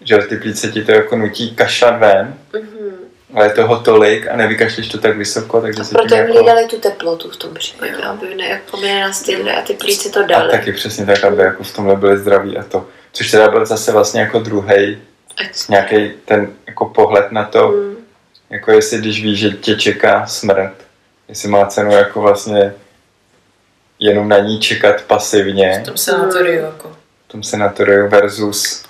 že 0.00 0.18
ty 0.18 0.36
plíce 0.36 0.68
ti 0.72 0.84
to 0.84 0.92
jako 0.92 1.16
nutí 1.16 1.54
kašlat 1.54 1.98
ven, 1.98 2.34
Mhm. 2.52 2.94
ale 3.34 3.46
je 3.46 3.50
toho 3.50 3.80
tolik 3.80 4.28
a 4.28 4.36
nevykašleš 4.36 4.88
to 4.88 4.98
tak 4.98 5.16
vysoko, 5.16 5.60
takže 5.60 5.84
se 5.84 5.94
Proto 5.94 6.14
jim 6.14 6.24
jako... 6.24 6.36
hlídali 6.38 6.66
tu 6.66 6.80
teplotu 6.80 7.30
v 7.30 7.36
tom 7.36 7.54
případě, 7.54 7.92
aby 7.96 8.34
ne, 8.34 8.48
jako 8.48 8.76
by 8.76 8.86
nenastydli 8.86 9.50
a 9.52 9.62
ty 9.62 9.74
plíce 9.74 10.08
to 10.10 10.20
A 10.20 10.22
dali. 10.22 10.50
taky 10.50 10.72
přesně 10.72 11.06
tak, 11.06 11.24
aby 11.24 11.42
jako 11.42 11.62
v 11.62 11.74
tomhle 11.76 11.96
byli 11.96 12.18
zdraví 12.18 12.58
a 12.58 12.62
to. 12.62 12.86
Což 13.16 13.30
teda 13.30 13.48
byl 13.48 13.66
zase 13.66 13.92
vlastně 13.92 14.20
jako 14.20 14.38
druhý 14.38 14.98
nějaký 15.68 16.12
ten 16.24 16.52
jako 16.66 16.84
pohled 16.84 17.32
na 17.32 17.44
to, 17.44 17.68
Mm. 17.68 17.96
jako 18.50 18.70
jestli 18.72 18.98
když 18.98 19.22
víš, 19.22 19.38
že 19.38 19.50
tě 19.50 19.74
čeká 19.76 20.26
smrt, 20.26 20.72
jestli 21.28 21.48
má 21.48 21.66
cenu 21.66 21.90
jako 21.92 22.20
vlastně 22.20 22.74
jenom 23.98 24.28
na 24.28 24.38
ní 24.38 24.60
čekat 24.60 25.02
pasivně, 25.02 25.80
V 25.82 25.86
tom 25.86 25.96
sanatoriu 25.96 26.62
jako. 26.64 26.88
v 27.28 27.32
tom 27.32 27.42
sanatoriu 27.42 28.08
versus, 28.08 28.82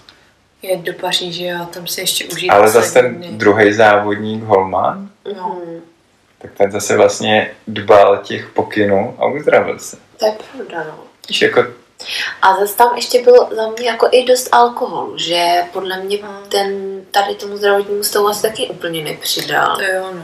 Jet 0.62 0.80
do 0.80 0.92
Paříže 0.92 1.52
a 1.52 1.64
tam 1.64 1.86
si 1.86 2.00
ještě 2.00 2.24
užít 2.24 2.50
ale 2.50 2.68
zase 2.68 2.92
ten 2.92 3.38
druhý 3.38 3.72
závodník 3.72 4.42
Holman, 4.44 5.10
No. 5.36 5.60
Mhm. 5.66 5.80
tak 6.38 6.50
ten 6.56 6.70
zase 6.72 6.96
vlastně 6.96 7.50
dbal 7.66 8.16
těch 8.18 8.48
pokynů 8.48 9.16
a 9.18 9.26
uzdravil 9.26 9.78
se. 9.78 9.96
To 10.18 10.26
je 10.26 10.32
pravda, 10.32 10.84
no. 10.90 10.98
Jako 11.42 11.64
A 12.42 12.56
zase 12.60 12.76
tam 12.76 12.96
ještě 12.96 13.22
bylo 13.22 13.48
za 13.56 13.68
mě 13.68 13.86
jako 13.88 14.08
i 14.12 14.24
dost 14.24 14.48
alkoholu, 14.52 15.18
že 15.18 15.46
podle 15.72 15.96
mě 16.00 16.18
Mm. 16.22 16.48
ten 16.48 17.00
tady 17.10 17.34
tomu 17.34 17.56
zdravotnímu 17.56 18.02
stavu 18.04 18.28
asi 18.28 18.42
taky 18.42 18.66
úplně 18.68 19.04
nepřidal. 19.04 19.76
To 19.76 19.82
jo, 19.82 20.10
no. 20.14 20.22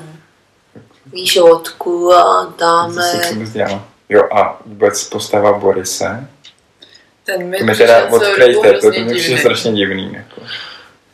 Víš, 1.07 1.37
vodku 1.41 2.13
a 2.15 2.47
tamhle. 2.57 3.13
dělal. 3.53 3.85
Jo 4.09 4.23
a 4.33 4.61
vůbec 4.67 5.05
postava 5.09 5.53
Borise, 5.53 6.29
Ten 7.25 7.49
mi 7.49 7.59
to 7.59 7.65
mi 7.65 7.73
přišel 7.73 7.87
teda 7.87 8.17
odkryjte, 8.17 8.73
to, 8.73 8.93
to 8.93 9.01
mi 9.01 9.15
přijde 9.15 9.41
strašně 9.41 9.73
divný. 9.73 10.13
Jako. 10.15 10.41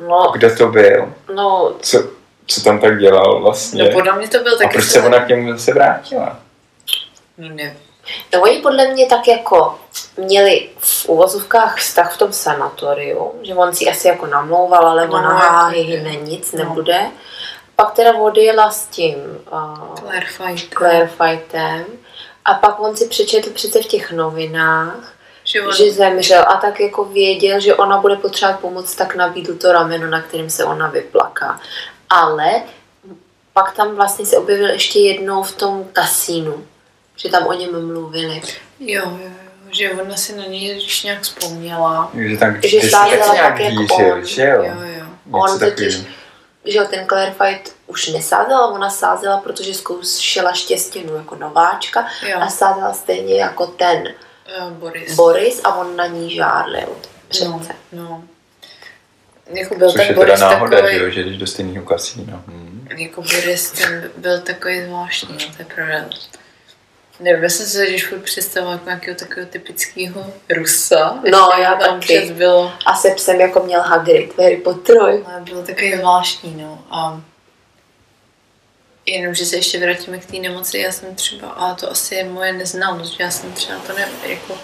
No, 0.09 0.31
Kdo 0.35 0.57
to 0.57 0.67
byl? 0.67 1.15
no, 1.35 1.75
Co, 1.81 2.09
co 2.47 2.61
tam 2.63 2.81
tak 2.81 2.99
dělal 2.99 3.41
vlastně? 3.43 3.85
No 3.85 3.91
podle 3.93 4.17
mě 4.19 4.29
to 4.29 4.39
byl 4.43 4.55
a 4.55 4.59
taky 4.59 4.73
proč 4.73 4.85
se 4.85 5.03
ona 5.03 5.25
k 5.25 5.29
němu 5.29 5.53
zase 5.53 5.75
vrátila? 5.75 6.41
No 7.39 7.49
nevím. 7.49 7.79
No 8.35 8.43
oni 8.43 8.59
podle 8.59 8.89
mě 8.89 9.07
tak 9.07 9.29
jako 9.29 9.79
měli 10.17 10.71
v 10.79 11.09
uvozovkách 11.09 11.77
vztah 11.77 12.15
v 12.15 12.19
tom 12.19 12.33
sanatoriu, 12.33 13.33
že 13.43 13.55
on 13.55 13.75
si 13.75 13.91
asi 13.91 14.09
jako 14.09 14.27
namlouval, 14.27 14.87
ale 14.87 15.07
No, 15.07 15.13
ona 15.13 15.71
ne, 15.71 16.17
nic 16.17 16.53
no. 16.53 16.59
nebude. 16.59 17.07
Pak 17.77 17.93
teda 17.95 18.15
odjela 18.15 18.71
s 18.71 18.87
tím 18.87 19.17
uh, 19.53 19.95
Claire 19.95 20.27
Fight. 20.27 20.75
Claire 20.75 21.07
Fightem 21.09 21.85
a 22.45 22.55
pak 22.55 22.81
on 22.81 22.97
si 22.97 23.09
přečetl 23.09 23.51
přece 23.51 23.83
v 23.83 23.87
těch 23.87 24.13
novinách, 24.13 25.13
Že 25.45 25.63
on, 25.63 25.77
že 25.77 25.93
zemřel 25.93 26.45
a 26.49 26.57
tak 26.57 26.81
jako 26.81 27.05
věděl, 27.05 27.61
že 27.61 27.75
ona 27.75 27.99
bude 27.99 28.17
potřebovat 28.17 28.61
pomoc, 28.61 28.95
tak 28.95 29.15
nabídl 29.15 29.55
to 29.55 29.73
rameno, 29.73 30.07
na 30.07 30.23
kterým 30.23 30.51
se 30.51 30.65
ona 30.65 30.89
vyplaká. 30.89 31.61
Ale 32.11 32.63
pak 33.53 33.77
tam 33.77 33.97
vlastně 33.97 34.27
se 34.27 34.39
objevil 34.39 34.71
ještě 34.71 34.99
jednou 35.01 35.43
v 35.43 35.53
tom 35.53 35.85
kasínu, 35.93 36.67
že 37.19 37.29
tam 37.29 37.47
o 37.47 37.53
něm 37.53 37.87
mluvili. 37.87 38.43
jo, 38.81 39.03
jo, 39.05 39.19
jo, 39.23 39.31
že 39.71 39.91
ona 39.93 40.17
si 40.17 40.37
na 40.37 40.45
něj 40.45 40.75
když 40.75 41.03
nějak 41.03 41.21
vzpomněla. 41.23 42.11
Že 42.15 42.37
tam 42.37 42.63
Že 42.63 42.69
že 42.69 42.89
stále 42.89 43.19
tak 43.19 43.61
jako 43.61 43.81
hýřil, 43.81 44.15
on. 44.15 44.25
že 44.25 44.43
jo? 44.43 44.63
Jo, 44.65 44.75
jo. 44.99 45.07
On 45.31 45.59
totiž, 45.59 45.95
že 46.65 46.79
jo, 46.79 46.85
ten 46.91 47.07
Claire 47.07 47.35
Fight 47.43 47.75
už 47.87 48.09
nesázela, 48.09 48.67
ona 48.67 48.91
sázela, 48.91 49.37
protože 49.39 49.75
zkoušela 49.75 50.53
štěstěnu 50.53 51.15
jako 51.17 51.37
nováčka 51.37 52.07
Jo, 52.29 52.39
a 52.41 52.49
sázela 52.51 52.93
stejně 52.95 53.41
jako 53.41 53.67
ten 53.67 54.09
uh, 54.63 54.71
Boris. 54.73 55.17
Boris 55.17 55.61
a 55.65 55.75
on 55.75 55.97
na 55.97 56.07
ní 56.07 56.35
žárlil. 56.35 56.89
Přece. 57.29 57.49
No, 57.49 57.63
no. 57.93 58.25
Jako 59.53 59.75
byl 59.75 59.89
Což 59.89 59.97
ten 59.97 60.07
je 60.07 60.15
teda 60.15 60.27
Boris 60.27 60.41
náhoda, 60.41 60.77
takový, 60.77 60.95
že 60.95 61.05
jo, 61.05 61.11
že 61.11 61.25
jdeš 61.25 61.37
do 61.37 61.47
stejného 61.47 61.87
kasína. 61.87 62.43
Hmm. 62.47 62.89
jako 62.97 63.23
Boris 63.23 63.71
ten 63.71 64.11
byl 64.17 64.41
takový 64.41 64.85
zvláštní, 64.87 65.37
to 65.37 65.55
je 65.59 65.65
pravda. 65.65 66.09
Nevím, 67.21 67.43
já 67.43 67.51
jsem 67.51 67.67
se 67.67 67.87
když 67.87 68.07
furt 68.07 68.19
představila 68.21 68.73
jako 68.73 68.85
nějakého 68.85 69.17
takového 69.17 69.49
typického 69.51 70.27
Rusa. 70.57 71.19
No, 71.31 71.51
já 71.63 71.75
tam 71.75 72.01
taky. 72.01 72.01
přes 72.21 72.31
bylo, 72.31 72.73
A 72.87 72.95
se 72.95 73.11
psem 73.11 73.41
jako 73.41 73.61
měl 73.65 73.81
Hagrid 73.81 74.33
v 74.35 74.39
Harry 74.39 74.57
Potterovi. 74.57 75.25
ale 75.27 75.41
bylo 75.41 75.63
takový 75.63 75.97
zvláštní, 75.97 76.55
no. 76.63 76.85
A 76.91 77.21
jenom, 79.07 79.35
že 79.35 79.47
se 79.47 79.57
ještě 79.57 79.79
vrátíme 79.81 80.19
k 80.19 80.27
té 80.27 80.37
nemoci, 80.37 80.79
já 80.79 80.93
jsem 80.93 81.15
třeba, 81.15 81.49
a 81.49 81.75
to 81.75 81.91
asi 81.91 82.15
je 82.15 82.25
moje 82.25 82.53
neznalost, 82.53 83.11
že 83.17 83.23
já 83.25 83.31
jsem 83.31 83.53
třeba 83.53 83.79
to 83.87 83.93
ne, 83.93 84.09
jako 84.27 84.59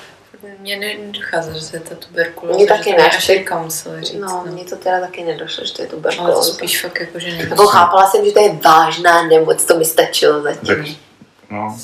mě 0.58 0.76
nedochází, 0.76 1.61
že 1.61 1.70
to 1.70 1.76
je 1.76 1.80
ta 1.80 1.94
tuberkulóza, 1.94 2.56
Mně 2.58 2.66
taky 2.66 2.84
že 2.90 2.90
to 2.90 2.96
ne, 3.00 3.04
je 3.04 3.11
až 3.11 3.26
teďka 3.26 3.62
musel 3.62 4.02
říct, 4.02 4.12
No, 4.20 4.42
no. 4.46 4.52
mně 4.52 4.64
to 4.64 4.76
teda 4.76 5.00
taky 5.00 5.25
nedošlo, 5.25 5.64
že 5.64 5.73
to 5.73 5.82
je 5.82 5.88
Ale 5.88 5.90
to 5.90 5.96
tuberkulóza. 5.96 6.52
spíš 6.54 6.80
fakt 6.82 7.00
jako, 7.00 7.18
že 7.18 7.26
nevíš. 7.30 7.50
Jako 7.50 7.66
chápala 7.66 8.11
jsem, 8.11 8.25
že 8.26 8.32
to 8.32 8.40
je 8.40 8.52
vážná 8.52 9.23
nemoc, 9.23 9.64
to 9.64 9.78
mi 9.78 9.84
stačilo 9.84 10.42
Tak, 10.42 10.54
zatím. 10.54 10.96
No, 11.50 11.78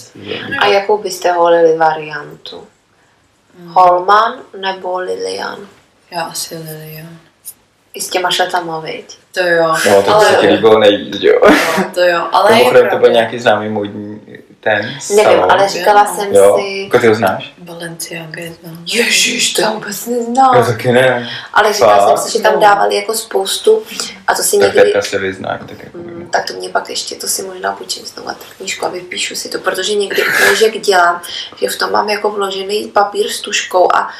A 0.60 0.66
jakou 0.66 0.98
byste 0.98 1.32
volili 1.32 1.76
variantu? 1.76 2.66
Hmm. 3.58 3.72
Holman 3.72 4.34
nebo 4.60 4.98
Lilian? 4.98 5.58
Já 6.10 6.22
asi 6.22 6.56
Lilian. 6.58 7.18
I 7.94 8.00
s 8.00 8.08
těma 8.08 8.30
šatama, 8.30 8.80
viď? 8.80 9.18
To 9.34 9.40
jo. 9.40 9.74
no 9.88 10.02
to 10.02 10.14
ale, 10.14 10.26
se 10.26 10.36
ti 10.36 10.46
líbilo 10.46 10.78
nejvíc, 10.78 11.22
jo. 11.22 11.40
no, 11.78 11.90
to 11.94 12.00
jo, 12.00 12.28
ale 12.32 12.52
je 12.52 12.56
Mimochodem 12.56 12.88
to 12.90 12.96
byl 12.96 13.10
nějaký 13.10 13.38
známý 13.38 13.68
módní 13.68 14.09
ten 14.60 14.82
Nevím, 15.10 15.24
salon. 15.24 15.52
ale 15.52 15.68
říkala 15.68 16.02
Jo. 16.08 16.14
jsem 16.16 16.34
Jo, 16.34 16.58
si... 16.60 16.78
jako 16.82 16.98
ty 16.98 17.06
ho 17.06 17.14
znáš? 17.14 17.54
Balenciaga 17.58 18.40
je 18.42 18.52
znám. 18.62 18.84
Ježíš, 18.86 19.52
to 19.52 19.62
já 19.62 19.70
vůbec 19.70 20.06
Já 20.06 20.12
neznám. 20.16 20.66
taky 20.66 20.92
ne. 20.92 21.30
Ale 21.54 21.72
říkala 21.72 22.06
Fakt? 22.06 22.18
jsem 22.18 22.26
si, 22.30 22.38
že 22.38 22.42
tam 22.44 22.60
dávali 22.60 22.96
jako 22.96 23.14
spoustu 23.14 23.82
a 24.26 24.34
to 24.34 24.42
si 24.42 24.58
Tak 24.58 24.66
někdy... 24.66 24.82
teďka 24.82 25.02
se 25.02 25.18
vyznáš, 25.18 25.60
tak 25.68 25.78
jako 25.84 25.98
Mm, 25.98 26.28
tak 26.32 26.44
to 26.46 26.52
mě 26.52 26.68
pak 26.68 26.90
ještě, 26.90 27.14
to 27.14 27.26
si 27.28 27.42
možná 27.42 27.72
půjčím 27.72 28.06
znovu 28.06 28.28
tu 28.28 28.44
knížku 28.56 28.86
a 28.86 28.88
vypíšu 28.88 29.34
si 29.34 29.48
to, 29.48 29.58
protože 29.58 29.94
někdy 29.94 30.22
knížek 30.22 30.80
dělám, 30.80 31.22
že 31.60 31.68
v 31.68 31.76
tom 31.76 31.92
mám 31.92 32.08
jako 32.10 32.30
vložený 32.30 32.88
papír 32.88 33.28
s 33.30 33.40
tuškou 33.40 33.94
a 33.96 34.10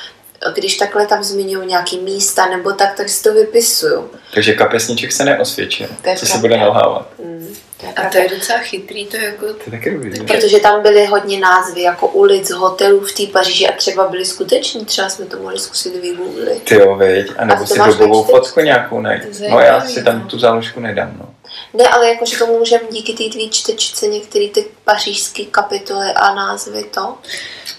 když 0.55 0.77
takhle 0.77 1.07
tam 1.07 1.23
zmiňují 1.23 1.69
nějaký 1.69 1.99
místa 2.01 2.47
nebo 2.47 2.73
tak, 2.73 2.95
tak 2.97 3.09
si 3.09 3.23
to 3.23 3.35
vypisuju. 3.35 4.11
Takže 4.35 4.53
kapesníček 4.53 5.13
se 5.13 5.25
neosvědčil. 5.25 5.89
To 6.03 6.09
je 6.09 6.17
Co 6.17 6.27
se 6.27 6.39
bude 6.39 6.57
nalhávat? 6.57 7.09
Mm, 7.25 7.55
to 7.81 7.87
A 7.97 8.09
to 8.11 8.19
je 8.19 8.29
docela 8.29 8.59
chytrý, 8.59 9.07
to 9.07 9.17
je 9.17 9.25
jako... 9.25 9.47
To 9.47 9.63
je 9.67 9.71
taky 9.71 9.91
dobrý. 9.91 10.17
že? 10.17 10.23
Protože 10.23 10.59
tam 10.59 10.83
byly 10.83 11.07
hodně 11.07 11.41
názvy 11.41 11.83
jako 11.83 12.09
ulic, 12.09 12.51
hotelů 12.51 13.01
v 13.01 13.13
té 13.13 13.27
Paříži 13.33 13.69
a 13.69 13.73
třeba 13.73 14.09
byly 14.09 14.25
skuteční, 14.25 14.85
třeba 14.85 15.09
jsme 15.09 15.27
to 15.27 15.39
mohli 15.39 15.59
zkusit 15.59 16.01
vygooglit. 16.03 16.63
Ty 16.63 16.75
jo, 16.75 16.97
viď? 16.97 17.33
A 17.37 17.45
nebo 17.45 17.63
A 17.63 17.67
si 17.67 17.79
dobovou 17.79 18.25
fotku 18.25 18.61
nějakou 18.61 19.01
najít. 19.01 19.41
No 19.51 19.61
já 19.61 19.81
si 19.81 20.05
tam 20.05 20.19
no. 20.19 20.27
tu 20.27 20.39
záložku 20.39 20.81
nedám, 20.81 21.15
no. 21.19 21.35
Ne, 21.75 21.85
ale 21.89 22.09
jakože 22.09 22.39
to 22.39 22.47
můžeme 22.47 22.83
díky 22.91 23.13
té 23.13 23.25
tvý 23.33 23.51
čtečce 23.51 24.07
některé 24.07 24.49
ty 24.49 24.67
pařížské 24.85 25.45
kapitoly 25.45 26.07
a 26.17 26.35
názvy 26.35 26.85
to. 26.85 27.19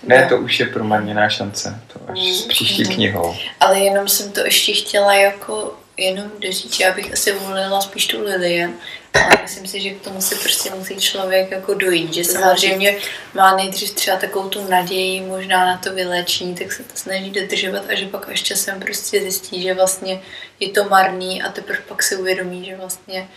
Ne, 0.04 0.22
No. 0.22 0.30
to 0.30 0.38
už 0.44 0.60
je 0.60 0.66
promarněná 0.66 1.30
šance. 1.30 1.80
To 1.94 2.00
až 2.12 2.20
s 2.20 2.42
Mm. 2.44 2.50
příští 2.50 2.84
Mm. 2.84 2.94
knihou. 2.96 3.36
Ale 3.60 3.80
jenom 3.80 4.08
jsem 4.08 4.32
to 4.32 4.40
ještě 4.46 4.74
chtěla 4.74 5.14
jako 5.14 5.74
jenom 5.98 6.32
doříct, 6.40 6.74
že 6.74 6.84
já 6.84 6.94
bych 6.94 7.14
asi 7.14 7.32
volila 7.34 7.82
spíš 7.82 8.08
tu 8.08 8.24
Lilian, 8.24 8.74
ale 9.14 9.30
myslím 9.42 9.68
si, 9.68 9.82
že 9.82 9.90
k 9.90 10.02
tomu 10.02 10.22
se 10.22 10.36
prostě 10.36 10.70
musí 10.70 10.96
člověk 10.96 11.52
jako 11.52 11.74
dojít, 11.74 12.14
že 12.14 12.24
samozřejmě 12.26 12.98
má 13.34 13.56
nejdřív 13.56 13.92
třeba 13.92 14.18
takovou 14.18 14.50
tu 14.50 14.68
naději 14.70 15.22
možná 15.22 15.66
na 15.66 15.78
to 15.78 15.94
vylečení, 15.94 16.56
tak 16.56 16.72
se 16.72 16.84
to 16.84 16.90
snaží 16.96 17.30
dodržovat 17.30 17.84
a 17.90 17.96
že 17.96 18.06
pak 18.06 18.30
až 18.30 18.42
časem 18.44 18.80
prostě 18.80 19.22
zjistí, 19.22 19.62
že 19.64 19.74
vlastně 19.74 20.22
je 20.60 20.70
to 20.70 20.84
marný 20.84 21.44
a 21.44 21.52
teprve 21.52 21.80
pak 21.88 22.04
si 22.04 22.16
uvědomí, 22.16 22.66
že 22.66 22.76
vlastně 22.76 23.28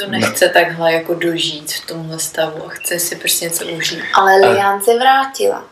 to 0.00 0.10
nechce 0.10 0.48
takhle 0.48 0.92
jako 0.92 1.14
dožít 1.14 1.72
v 1.72 1.86
tomhle 1.86 2.18
stavu 2.18 2.66
a 2.66 2.68
chce 2.68 2.98
si 2.98 3.16
prostě 3.16 3.44
něco 3.44 3.66
užít. 3.66 4.00
Ale 4.14 4.36
Lian 4.36 4.80
se 4.80 4.98
vrátila. 4.98 5.64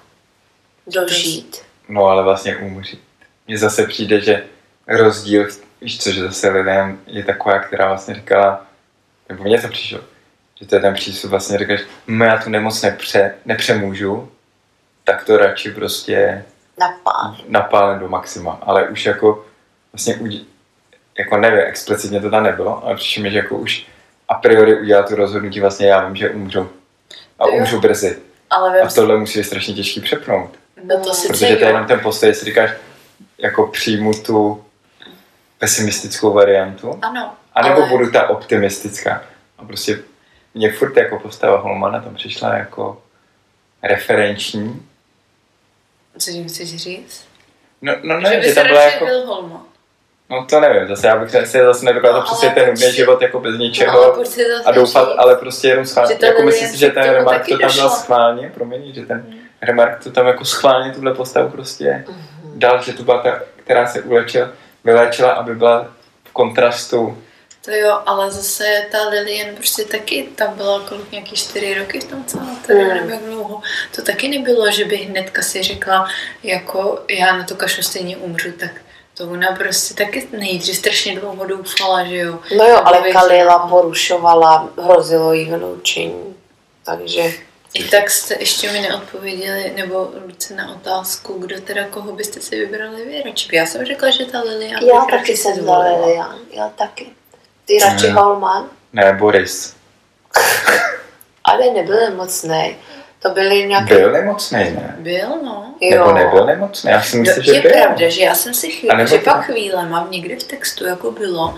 Dožít. 0.86 1.62
No 1.88 2.04
ale 2.04 2.22
vlastně 2.22 2.56
umřít. 2.56 3.02
Mně 3.46 3.58
zase 3.58 3.86
přijde, 3.86 4.20
že 4.20 4.44
rozdíl, 4.88 5.48
víš 5.80 6.00
co, 6.00 6.12
že 6.12 6.22
zase 6.22 6.48
lidem 6.48 7.00
je 7.06 7.24
taková, 7.24 7.58
která 7.58 7.88
vlastně 7.88 8.14
říkala, 8.14 8.66
nebo 9.28 9.44
mně 9.44 9.60
to 9.62 9.68
přišlo, 9.68 10.00
že 10.60 10.66
to 10.66 10.74
je 10.74 10.80
ten 10.80 10.94
přístup 10.94 11.30
vlastně 11.30 11.58
říkáš, 11.58 11.80
no 12.06 12.24
já 12.24 12.38
tu 12.38 12.50
nemoc 12.50 12.82
nepře, 12.82 13.34
nepřemůžu, 13.44 14.32
tak 15.04 15.24
to 15.24 15.36
radši 15.36 15.70
prostě 15.70 16.44
Napál. 16.78 17.36
napálím 17.48 18.00
do 18.00 18.08
maxima, 18.08 18.58
ale 18.62 18.88
už 18.88 19.06
jako 19.06 19.46
vlastně 19.92 20.18
jako 21.18 21.36
nevím, 21.36 21.60
explicitně 21.60 22.20
to 22.20 22.30
tam 22.30 22.42
nebylo, 22.42 22.84
ale 22.84 22.96
přišlo 22.96 23.22
mi, 23.22 23.30
že 23.30 23.38
jako 23.38 23.56
už 23.56 23.86
a 24.28 24.34
priori 24.34 24.80
udělat 24.80 25.08
to 25.08 25.14
rozhodnutí, 25.14 25.60
vlastně 25.60 25.86
já 25.86 26.06
vím, 26.06 26.16
že 26.16 26.30
umřu. 26.30 26.70
A 27.38 27.46
umřu 27.46 27.80
brzy. 27.80 28.18
Ale 28.50 28.80
A 28.80 28.88
si, 28.88 28.94
tohle 28.94 29.18
musí 29.18 29.38
být 29.38 29.44
strašně 29.44 29.74
těžký 29.74 30.00
přepnout. 30.00 30.50
no 30.84 31.04
to 31.04 31.14
sice 31.14 31.28
Protože 31.28 31.56
to 31.56 31.64
je 31.64 31.68
jenom 31.68 31.86
ten 31.86 32.00
postoj, 32.00 32.28
jestli 32.28 32.44
říkáš, 32.44 32.70
jako 33.38 33.66
přijmu 33.66 34.12
tu 34.14 34.64
pesimistickou 35.58 36.32
variantu, 36.32 36.98
ano, 37.02 37.34
anebo 37.54 37.76
ale, 37.76 37.88
budu 37.88 38.10
ta 38.10 38.30
optimistická. 38.30 39.22
A 39.58 39.64
prostě 39.64 40.00
mě 40.54 40.72
furt 40.72 40.96
jako 40.96 41.18
postava 41.18 41.58
Holmana 41.58 42.00
tam 42.00 42.14
přišla 42.14 42.54
jako 42.54 43.02
referenční. 43.82 44.86
co 46.18 46.30
tím 46.30 46.48
chceš 46.48 46.76
říct? 46.76 47.24
No, 47.82 47.92
no 48.02 48.20
že 48.20 48.26
ne, 48.26 48.42
že 48.42 48.48
se 48.48 48.54
tam 48.54 48.66
byla 48.66 48.82
jako, 48.82 49.04
byl. 49.04 49.60
No 50.30 50.46
to 50.46 50.60
nevím, 50.60 50.88
zase 50.88 51.06
já 51.06 51.16
bych 51.16 51.30
si 51.30 51.58
zase 51.58 51.84
nedokázal 51.84 52.20
No, 52.20 52.38
ale 52.42 52.50
ten 52.54 52.68
nudný 52.68 52.92
život 52.92 53.22
jako 53.22 53.40
bez 53.40 53.52
No, 53.52 53.58
ničeho 53.58 54.24
zase 54.24 54.42
a 54.64 54.70
doufat, 54.72 55.08
ale 55.18 55.36
prostě 55.36 55.68
jenom 55.68 55.86
schválně. 55.86 56.16
Jako 56.22 56.42
myslím 56.42 56.68
si, 56.68 56.76
že 56.78 56.90
ten 56.90 57.02
tomu 57.04 57.14
Remark 57.14 57.46
to 57.48 57.58
tam 57.58 57.76
dal 57.76 57.90
schválně, 57.90 58.50
promiň, 58.54 58.94
že 58.94 59.06
ten 59.06 59.16
Hmm. 59.28 59.38
Remark 59.62 60.04
to 60.04 60.10
tam 60.10 60.26
jako 60.26 60.44
schválně 60.44 60.92
tuhle 60.92 61.14
postavu 61.14 61.48
prostě 61.50 62.04
Mhm. 62.08 62.20
dal, 62.54 62.82
že 62.82 62.92
to 62.92 63.02
byla 63.02 63.22
ta, 63.22 63.40
která 63.64 63.86
se 63.86 64.00
ulečila, 64.02 64.48
vyléčila, 64.84 65.30
aby 65.30 65.54
byla 65.54 65.88
v 66.24 66.32
kontrastu. 66.32 67.18
To 67.64 67.70
jo, 67.74 67.98
ale 68.06 68.30
zase 68.30 68.64
ta 68.92 69.08
Lilian 69.08 69.54
prostě 69.56 69.84
taky, 69.84 70.28
tam 70.34 70.54
byla 70.56 70.80
kolik 70.88 71.12
nějaký 71.12 71.36
čtyři 71.36 71.74
roky 71.78 72.00
v 72.00 72.04
tom 72.04 72.24
sanatoriu, 72.26 72.84
Mm. 72.84 72.94
nebo 72.96 73.10
jak 73.10 73.22
dlouho. 73.22 73.60
To 73.96 74.02
taky 74.02 74.28
nebylo, 74.28 74.70
že 74.70 74.84
by 74.84 74.96
hnedka 74.96 75.42
si 75.42 75.62
řekla, 75.62 76.08
jako 76.42 77.00
já 77.10 77.36
na 77.36 77.44
to 77.44 77.54
kašlu 77.54 77.82
stejně 77.82 78.16
umřu, 78.16 78.52
tak 78.52 78.70
to 79.18 79.24
ona 79.24 79.52
prostě 79.52 79.94
taky 79.94 80.28
nejdřív 80.32 80.76
strašně 80.76 81.20
dlouho 81.20 81.46
doufala, 81.46 82.04
že 82.04 82.16
jo. 82.16 82.38
No 82.56 82.64
jo, 82.64 82.80
ale 82.84 83.02
věřila. 83.02 83.22
Kalila 83.22 83.58
porušovala, 83.58 84.68
hrozilo 84.82 85.32
jí 85.32 85.44
vyloučení. 85.44 86.34
Takže 86.84 87.32
I 87.74 87.84
tak 87.84 88.10
jste 88.10 88.36
ještě 88.38 88.72
mi 88.72 88.80
neodpověděli, 88.80 89.72
nebo 89.76 90.10
Luce 90.26 90.54
na 90.54 90.74
otázku, 90.74 91.32
kdo 91.38 91.60
teda 91.60 91.84
koho 91.88 92.12
byste 92.12 92.40
si 92.40 92.56
vybrali 92.56 93.04
vy 93.04 93.22
radši. 93.22 93.56
Já 93.56 93.66
jsem 93.66 93.86
řekla, 93.86 94.10
že 94.10 94.24
ta 94.24 94.40
Lilian 94.40 94.82
já 94.84 95.04
taky 95.10 95.36
jsem 95.36 95.54
zvolila. 95.54 96.06
Lilian. 96.06 96.38
Já 96.50 96.68
taky. 96.68 97.06
Ty 97.64 97.78
radši 97.78 98.06
Ne. 98.06 98.12
Holman? 98.12 98.70
Ne, 98.92 99.12
Boris. 99.12 99.76
Ale 101.44 101.70
nebyl 101.70 101.96
nemocný. 101.96 102.76
To 103.22 103.30
byly 103.30 103.66
nějaké... 103.68 103.94
Byl 103.94 104.12
nemocný, 104.12 104.58
ne? 104.58 104.96
Byl, 104.98 105.28
no. 105.44 105.74
Nebo 105.90 106.12
nebyl 106.12 106.46
nemocný? 106.46 106.90
Já 106.90 107.02
si 107.02 107.16
myslím, 107.16 107.44
že 107.44 107.52
je 107.52 107.60
byl. 107.60 107.70
pravda, 107.70 108.08
že 108.08 108.22
já 108.24 108.34
jsem 108.34 108.54
si 108.54 108.66
A 108.66 108.70
chvíli, 108.94 109.06
že 109.08 109.18
to- 109.18 109.24
pak 109.30 109.44
chvíle 109.44 109.88
mám 109.88 110.10
někde 110.10 110.36
v 110.36 110.42
textu 110.42 110.86
jako 110.86 111.10
bylo, 111.12 111.54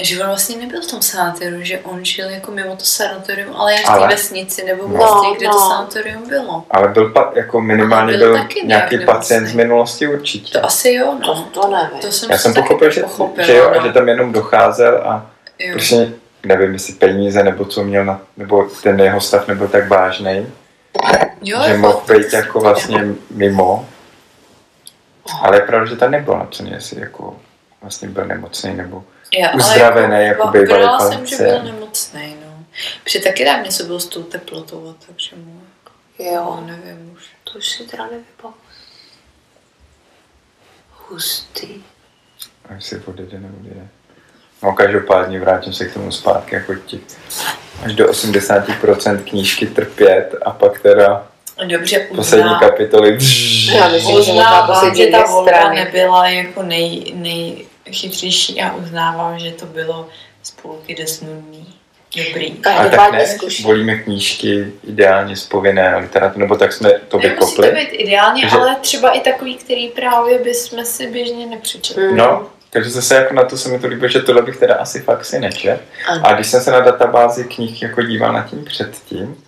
že 0.00 0.20
on 0.20 0.26
vlastně 0.26 0.56
nebyl 0.56 0.80
v 0.82 0.86
tom 0.90 1.02
sanatoriu, 1.02 1.62
že 1.62 1.78
on 1.78 2.04
žil 2.04 2.30
jako 2.30 2.50
mimo 2.50 2.76
to 2.76 2.84
sanatorium, 2.84 3.56
ale 3.56 3.72
jen 3.72 3.80
v 3.82 3.84
té 3.84 3.90
Ale- 3.92 4.08
vesnici 4.08 4.64
nebo 4.64 4.82
v 4.88 4.90
No, 4.90 4.96
městě, 4.96 5.38
kde 5.38 5.46
to 5.46 5.52
no. 5.60 5.68
sanatorium 5.68 6.28
bylo. 6.28 6.64
Ale 6.70 6.88
byl 6.88 7.10
pa, 7.10 7.32
jako 7.34 7.60
minimálně 7.60 8.12
Ale 8.12 8.18
byl 8.18 8.32
byl, 8.32 8.44
nějaký 8.64 8.96
nemocný. 8.96 9.14
pacient 9.14 9.46
z 9.46 9.54
minulosti 9.54 10.08
určitě. 10.08 10.58
To 10.58 10.66
asi 10.66 10.92
jo, 10.92 11.14
To, 11.24 11.34
no. 11.34 11.48
to 11.52 11.68
nevím. 11.68 11.98
To 12.00 12.12
jsem 12.12 12.30
Já 12.30 12.38
jsem 12.38 12.54
pochopil, 12.54 12.90
že, 12.90 13.02
pochopila, 13.02 13.46
že 13.46 13.56
jo, 13.56 13.70
no. 13.74 13.80
a 13.80 13.86
že 13.86 13.92
tam 13.92 14.08
jenom 14.08 14.32
docházel 14.32 15.02
a 15.04 15.26
Jo. 15.58 15.68
prostě 15.72 16.08
nevím, 16.46 16.72
jestli 16.72 16.92
peníze 16.92 17.42
nebo 17.42 17.64
co 17.64 17.84
měl, 17.84 18.04
na, 18.04 18.20
nebo 18.36 18.66
ten 18.82 19.00
jeho 19.00 19.20
stav 19.20 19.48
nebyl 19.48 19.68
tak 19.68 19.88
vážný, 19.88 20.46
jo, 21.42 21.62
že 21.64 21.70
jako- 21.70 21.80
mohl 21.80 22.02
být 22.18 22.32
jako 22.32 22.60
vlastně 22.60 23.04
mimo. 23.30 23.88
Ale 25.42 25.56
je 25.56 25.60
pravda, 25.60 25.86
že 25.90 25.96
tam 25.96 26.10
nebyl 26.10 26.38
napsaný, 26.38 26.70
jestli 26.70 27.00
jako 27.00 27.40
vlastně 27.82 28.08
byl 28.08 28.24
nemocný 28.24 28.74
nebo 28.74 29.04
Já, 29.38 29.48
ale 29.48 29.56
uzdravený, 29.56 30.26
jako 30.26 30.46
bývalý 30.48 30.66
vybrala 30.66 31.10
jsem, 31.10 31.26
že 31.26 31.36
byl 31.36 31.62
nemocný, 31.62 32.36
no. 32.44 32.64
Protože 33.04 33.18
taky 33.20 33.44
tam 33.44 33.62
něco 33.62 33.84
bylo 33.84 34.00
s 34.00 34.06
tou 34.06 34.22
teplotou, 34.22 34.94
takže 35.06 35.36
mu, 35.36 35.60
Jo, 36.18 36.32
jo, 36.34 36.62
nevím 36.66 37.12
už. 37.12 37.22
to 37.44 37.58
už 37.58 37.68
si 37.70 37.84
teda 37.84 38.04
nevybavu. 38.04 38.54
Hustý. 41.08 41.84
A 42.68 42.74
jestli 42.74 43.00
odjede, 43.06 43.38
neodjede. 43.40 43.88
No 44.62 44.72
každopádně 44.72 45.40
vrátím 45.40 45.72
se 45.72 45.84
k 45.84 45.94
tomu 45.94 46.12
zpátky, 46.12 46.54
jako 46.54 46.74
ti 46.74 47.00
až 47.84 47.94
do 47.94 48.06
80% 48.06 49.22
knížky 49.24 49.66
trpět 49.66 50.34
a 50.44 50.50
pak 50.50 50.80
teda 50.80 51.26
Dobře, 51.66 52.06
poslední 52.16 52.46
uzná, 52.46 52.58
kapitoly 52.60 53.10
Já 53.74 53.88
myslím, 53.88 54.00
že 54.00 54.12
možná 54.12 54.32
uznávám, 54.32 54.66
poslední 54.66 55.02
že 55.04 55.06
ta 55.06 55.24
volba 55.26 55.50
strany. 55.52 55.84
nebyla 55.84 56.28
jako 56.28 56.62
nej, 56.62 57.12
nejchytřejší 57.14 58.62
a 58.62 58.74
uznávám, 58.74 59.38
že 59.38 59.50
to 59.50 59.66
bylo 59.66 60.08
spolky 60.42 60.94
dost 60.94 61.20
nudný. 61.20 61.66
Dobrý. 62.26 62.52
A 62.52 62.54
tak 62.62 62.76
Každopádně 62.76 63.18
ne, 63.18 63.36
volíme 63.62 63.94
knížky 63.98 64.72
ideálně 64.88 65.36
z 65.36 65.46
povinné 65.46 65.96
literatury, 65.96 66.40
nebo 66.40 66.56
tak 66.56 66.72
jsme 66.72 66.90
to 67.08 67.18
Nemusí 67.18 67.36
to 67.56 67.62
vykopli. 67.62 67.70
být 67.80 67.88
ideálně, 67.92 68.42
Takže- 68.42 68.56
ale 68.56 68.76
třeba 68.80 69.10
i 69.10 69.20
takový, 69.20 69.56
který 69.56 69.88
právě 69.88 70.38
bychom 70.38 70.84
si 70.84 71.06
běžně 71.06 71.46
nepřečetli. 71.46 72.14
No, 72.14 72.46
takže 72.70 72.90
zase 72.90 73.14
jako 73.14 73.34
na 73.34 73.44
to 73.44 73.56
se 73.56 73.68
mi 73.68 73.78
to 73.78 73.86
líbilo, 73.86 74.08
že 74.08 74.22
tohle 74.22 74.42
bych 74.42 74.56
teda 74.56 74.74
asi 74.74 75.00
fakt 75.00 75.24
si 75.24 75.38
nečet. 75.38 75.80
Ano. 76.08 76.26
A 76.26 76.32
když 76.32 76.46
jsem 76.46 76.60
se 76.60 76.70
na 76.70 76.80
databázi 76.80 77.44
knih 77.44 77.82
jako 77.82 78.02
díval 78.02 78.32
na 78.32 78.42
tím 78.42 78.64
předtím, 78.64 79.44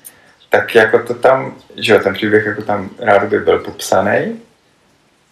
tak 0.48 0.74
jako 0.74 0.98
to 0.98 1.14
tam, 1.14 1.54
že 1.76 1.92
jo, 1.92 1.98
ten 1.98 2.14
příběh 2.14 2.46
jako 2.46 2.62
tam 2.62 2.90
rádoby 2.98 3.38
byl 3.38 3.58
popsaný 3.58 4.40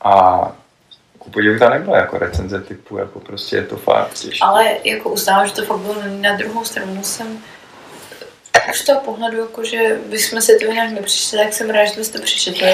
a 0.00 0.40
ku 1.18 1.30
podivu 1.30 1.58
tam 1.58 1.72
nebyla 1.72 1.98
jako 1.98 2.18
recenze 2.18 2.60
typu, 2.60 2.98
jako 2.98 3.20
prostě 3.20 3.56
je 3.56 3.62
to 3.62 3.76
fakt 3.76 4.12
těžké. 4.12 4.38
Ale 4.44 4.76
jako 4.84 5.10
uznávám, 5.10 5.46
že 5.46 5.52
to 5.52 5.64
fakt 5.64 5.78
bylo 5.78 5.94
na 6.20 6.36
druhou 6.36 6.64
stranu 6.64 7.04
jsem 7.04 7.38
už 8.70 8.84
toho 8.84 9.00
pohledu, 9.00 9.38
jako, 9.38 9.64
že 9.64 9.98
bychom 10.10 10.40
si 10.40 10.58
to 10.58 10.64
jinak 10.64 10.90
nepřečetli, 10.90 11.38
tak 11.38 11.52
jsem 11.52 11.70
ráda, 11.70 11.84
že 11.84 12.04
jsme 12.04 12.18
to 12.18 12.24
přečetli. 12.24 12.72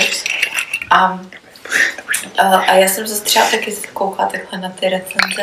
A, 0.90 1.20
a, 2.38 2.57
a 2.57 2.75
já 2.75 2.88
jsem 2.88 3.07
zase 3.07 3.25
třeba 3.25 3.51
taky 3.51 3.77
koukala 3.92 4.29
takhle 4.29 4.59
na 4.61 4.70
ty 4.70 4.88
recenze 4.88 5.42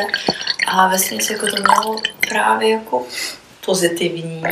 a 0.66 0.88
vlastně 0.88 1.18
jako 1.30 1.46
to 1.46 1.56
mělo 1.62 1.96
právě 2.28 2.70
jako 2.70 3.06
pozitivní, 3.66 4.42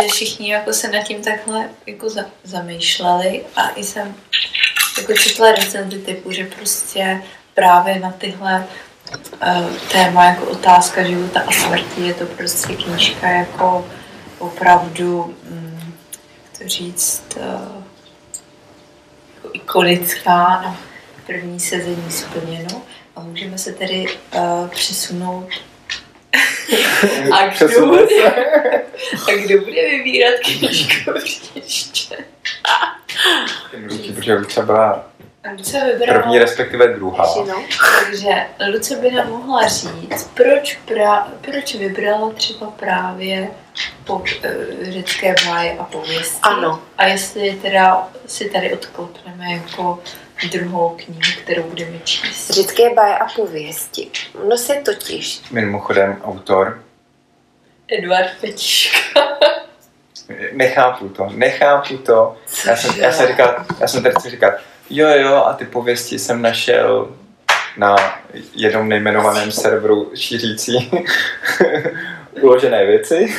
že 0.00 0.08
všichni 0.08 0.52
jako 0.52 0.72
se 0.72 0.88
nad 0.88 1.02
tím 1.02 1.22
takhle 1.22 1.68
jako 1.86 2.10
za, 2.10 2.24
zamýšleli 2.44 3.44
a 3.56 3.68
i 3.68 3.84
jsem 3.84 4.14
jako 4.98 5.12
četla 5.12 5.52
recenzy 5.52 5.98
typu, 5.98 6.32
že 6.32 6.44
prostě 6.44 7.22
právě 7.54 7.98
na 7.98 8.12
tyhle 8.12 8.66
eh, 9.42 9.64
téma 9.92 10.24
jako 10.24 10.44
otázka 10.44 11.02
života 11.02 11.40
a 11.46 11.52
smrti 11.52 12.06
je 12.06 12.14
to 12.14 12.26
prostě 12.26 12.76
knížka 12.76 13.28
jako 13.28 13.86
opravdu, 14.38 15.34
jak 16.42 16.58
to 16.58 16.68
říct, 16.68 17.22
eh, 17.36 17.40
jako 17.40 17.81
ikonická 19.52 20.44
a 20.44 20.76
první 21.26 21.60
sezení 21.60 22.10
splněno 22.10 22.82
a 23.16 23.20
můžeme 23.20 23.58
se 23.58 23.72
tedy 23.72 24.06
uh, 24.34 24.68
přesunout 24.68 25.48
a 27.32 27.46
kdo 27.46 27.86
bude, 27.86 28.26
a 29.28 29.36
kdo 29.44 29.58
bude 29.58 29.90
vybírat 29.90 30.34
knížku 30.44 31.10
příště? 31.24 32.16
Protože 34.14 34.34
Lucia 34.34 34.66
byla 34.66 35.11
Luce 35.50 35.84
vybrala, 35.84 36.22
první, 36.22 36.38
respektive 36.38 36.88
druhá. 36.88 37.34
No. 37.48 37.64
takže 38.04 38.46
Luce 38.72 38.96
by 38.96 39.10
nám 39.10 39.28
mohla 39.28 39.68
říct, 39.68 40.30
proč, 40.34 40.78
pra, 40.84 41.28
proč 41.40 41.74
vybrala 41.74 42.32
třeba 42.32 42.70
právě 42.70 43.50
po, 44.04 44.14
uh, 44.14 44.24
řecké 44.82 45.34
báje 45.46 45.78
a 45.78 45.84
pověsti. 45.84 46.38
Ano. 46.42 46.82
A 46.98 47.06
jestli 47.06 47.58
teda 47.62 48.08
si 48.26 48.50
tady 48.50 48.72
odklopneme 48.72 49.52
jako 49.52 50.02
druhou 50.52 50.96
knihu, 51.04 51.20
kterou 51.42 51.62
budeme 51.62 51.98
číst. 52.04 52.50
Řecké 52.50 52.94
baje 52.94 53.18
a 53.18 53.26
pověsti. 53.36 54.10
No 54.48 54.58
se 54.58 54.74
totiž. 54.74 55.42
Mimochodem 55.50 56.22
autor, 56.24 56.82
Eduard 57.88 58.30
Petiška. 58.40 59.20
nechápu 60.52 61.08
to, 61.08 61.28
nechápu 61.34 61.98
to. 61.98 62.36
Já 62.66 62.76
jsem, 62.76 63.00
já 63.00 63.12
jsem, 63.12 63.26
říkal, 63.28 63.64
já 63.80 63.88
jsem 63.88 64.02
tady 64.02 64.14
chci 64.18 64.30
říkat, 64.30 64.54
jo 64.90 65.08
jo, 65.08 65.34
a 65.34 65.52
ty 65.52 65.64
pověsti 65.64 66.18
jsem 66.18 66.42
našel 66.42 67.08
na 67.76 67.96
jednom 68.54 68.88
nejmenovaném 68.88 69.52
serveru 69.52 70.10
šířící 70.14 70.90
uložené 72.40 72.86
věci. 72.86 73.34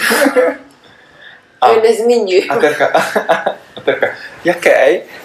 A, 1.61 1.67
A 1.67 1.75
nezmiňuji. 1.75 2.47
a 2.47 2.55
Terka, 2.55 2.87
a 3.75 3.81
Terka, 3.85 4.07
jaký? 4.45 4.69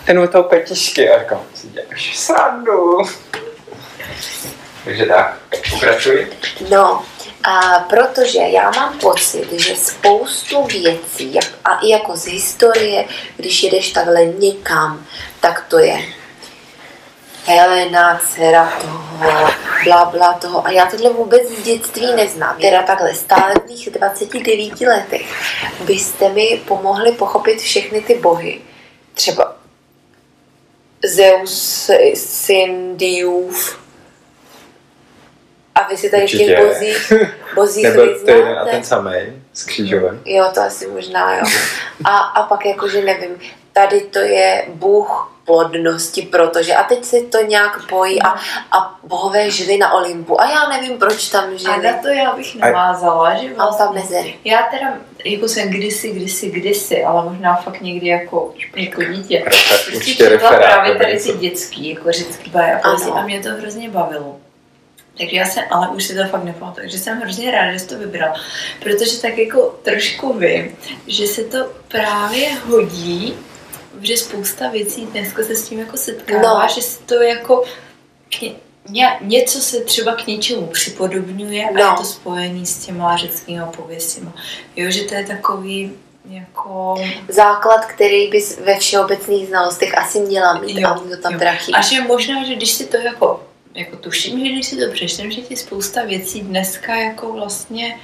Ten 0.05 0.19
od 0.19 0.33
toho 0.33 0.45
petišky. 0.45 1.11
A 1.11 1.19
říkám, 1.19 1.41
si 1.55 1.69
děláš 1.69 2.19
srandu. 2.19 2.99
Takže 4.85 5.07
tak, 5.07 5.39
pokračuj. 5.71 6.27
No, 6.71 7.05
a 7.49 7.79
protože 7.79 8.39
já 8.39 8.71
mám 8.71 8.99
pocit, 8.99 9.53
že 9.53 9.77
spoustu 9.77 10.65
věcí, 10.65 11.35
jak, 11.35 11.45
a 11.65 11.79
i 11.79 11.89
jako 11.89 12.17
z 12.17 12.27
historie, 12.27 13.05
když 13.37 13.63
jedeš 13.63 13.93
takhle 13.93 14.25
někam, 14.25 15.07
tak 15.41 15.65
to 15.69 15.79
je 15.79 16.03
Helena, 17.47 18.21
dcera 18.25 18.73
toho, 18.81 19.51
bla, 19.85 20.05
bla 20.05 20.33
toho. 20.33 20.67
A 20.67 20.71
já 20.71 20.87
tohle 20.87 21.11
vůbec 21.11 21.49
z 21.49 21.63
dětství 21.63 22.15
neznám. 22.17 22.57
Teda 22.61 22.83
takhle, 22.83 23.15
stále 23.15 23.55
v 23.55 23.69
mých 23.69 23.91
29 23.91 24.81
letech 24.81 25.27
byste 25.81 26.29
mi 26.29 26.63
pomohli 26.69 27.13
pochopit 27.13 27.61
všechny 27.61 28.01
ty 28.01 28.15
bohy. 28.15 28.61
Třeba 29.15 29.57
Zeus, 31.05 31.91
Syndiův, 32.15 33.88
a 35.79 35.89
vy 35.89 35.97
si 35.97 36.11
tady 36.11 36.27
v 36.27 36.31
těch 36.31 36.41
Určitě. 36.41 36.67
bozích, 36.67 37.13
bozích 37.55 37.85
Nebo 37.85 38.03
to 38.25 38.31
je 38.31 38.37
jeden 38.37 38.59
a 38.59 38.65
ten 38.65 38.85
samý 38.85 39.13
s 39.53 39.65
křížovem. 39.65 40.21
Jo, 40.25 40.51
to 40.55 40.61
asi 40.61 40.87
možná, 40.87 41.37
jo. 41.37 41.45
A, 42.05 42.19
a 42.19 42.43
pak 42.43 42.67
jakože 42.67 43.03
nevím, 43.05 43.39
tady 43.73 44.01
to 44.01 44.19
je 44.19 44.65
Bůh 44.69 45.35
plodnosti, 45.45 46.23
protože 46.23 46.75
a 46.75 46.83
teď 46.83 47.05
se 47.05 47.21
to 47.21 47.39
nějak 47.43 47.87
pojí 47.89 48.23
a, 48.23 48.29
a 48.79 48.99
bohové 49.03 49.51
žili 49.51 49.79
na 49.79 49.93
Olympu 49.93 50.41
a 50.41 50.51
já 50.51 50.69
nevím, 50.69 50.99
proč 50.99 51.29
tam 51.29 51.45
A 51.55 51.57
žili. 51.57 51.83
na 51.87 51.93
to 52.03 52.09
já 52.09 52.33
bych 52.37 52.55
navázala, 52.55 53.35
že 53.35 53.49
A 53.59 53.65
vlastně... 53.65 53.85
tam 53.87 53.95
mezery. 53.95 54.35
Já 54.45 54.63
teda, 54.63 54.93
jako 55.25 55.49
jsem 55.49 55.69
kdysi, 55.71 56.11
kdysi, 56.11 56.51
kdysi, 56.51 57.05
ale 57.05 57.25
možná 57.31 57.57
fakt 57.57 57.81
někdy 57.81 58.07
jako, 58.07 58.55
jako 58.77 59.03
dítě. 59.03 59.43
Prostě 59.45 59.97
Určitě 59.97 60.25
četla 60.25 60.51
referát. 60.51 60.73
právě 60.73 60.95
tady 60.95 61.19
ty 61.21 61.33
dětský, 61.33 61.91
jako 61.95 62.13
řecký 62.13 62.51
baj 62.51 62.73
a 62.73 62.79
Ano. 62.79 63.19
a 63.19 63.23
mě 63.23 63.41
to 63.43 63.49
hrozně 63.49 63.89
bavilo. 63.91 64.37
Takže 65.19 65.37
já 65.37 65.47
jsem, 65.47 65.65
ale 65.71 65.89
už 65.89 66.05
si 66.05 66.15
to 66.15 66.25
fakt 66.29 66.45
nepamatuju, 66.45 66.83
takže 66.85 66.99
jsem 66.99 67.21
hrozně 67.21 67.51
ráda, 67.51 67.73
že 67.73 67.79
jsi 67.79 67.87
to 67.89 67.99
vybrala, 67.99 68.35
protože 68.81 69.21
tak 69.21 69.39
jako 69.39 69.79
trošku 69.83 70.39
vím, 70.39 70.77
že 71.07 71.27
se 71.27 71.45
to 71.45 71.59
právě 71.89 72.49
hodí, 72.55 73.35
že 74.01 74.17
spousta 74.17 74.69
věcí 74.69 75.07
dneska 75.07 75.43
se 75.43 75.57
s 75.57 75.69
tím 75.69 75.79
jako 75.79 75.97
setkává, 75.97 76.63
No. 76.63 76.69
že 76.75 76.83
se 76.83 77.01
to 77.03 77.15
jako 77.15 77.65
k 78.39 78.43
ně, 78.43 78.53
ně, 78.91 79.09
něco 79.21 79.59
se 79.61 79.81
třeba 79.81 80.15
k 80.15 80.27
něčemu 80.27 80.67
připodobňuje 80.67 81.65
a 81.69 81.73
No. 81.73 81.81
je 81.81 81.97
to 81.99 82.05
spojený 82.05 82.67
s 82.67 82.87
těma 82.87 83.17
řeckýma 83.17 83.67
pověstěma. 83.67 84.33
Jo, 84.77 84.91
že 84.91 85.03
to 85.05 85.15
je 85.15 85.27
takový 85.27 85.93
jako... 86.31 86.95
Základ, 87.29 87.85
který 87.87 88.31
bys 88.31 88.59
ve 88.59 88.79
všeobecných 88.79 89.49
znalostech 89.49 89.99
asi 89.99 90.21
měla 90.21 90.59
mít 90.59 90.79
Jo, 90.81 90.89
a 90.89 90.95
to 90.99 91.17
tam 91.17 91.33
jo. 91.33 91.39
teda 91.39 91.53
chybí. 91.53 91.75
A 91.75 91.81
že 91.81 92.01
možná, 92.01 92.45
že 92.45 92.55
když 92.55 92.71
si 92.73 92.87
to 92.87 92.97
jako, 92.97 93.48
jako 93.79 93.97
tuším, 93.97 94.39
že 94.47 94.53
když 94.53 94.67
si 94.67 94.77
to 94.77 94.93
přečtem, 94.93 95.31
že 95.31 95.41
ti 95.41 95.57
spousta 95.57 96.03
věcí 96.05 96.41
dneska 96.41 96.95
jako 96.97 97.33
vlastně 97.33 97.97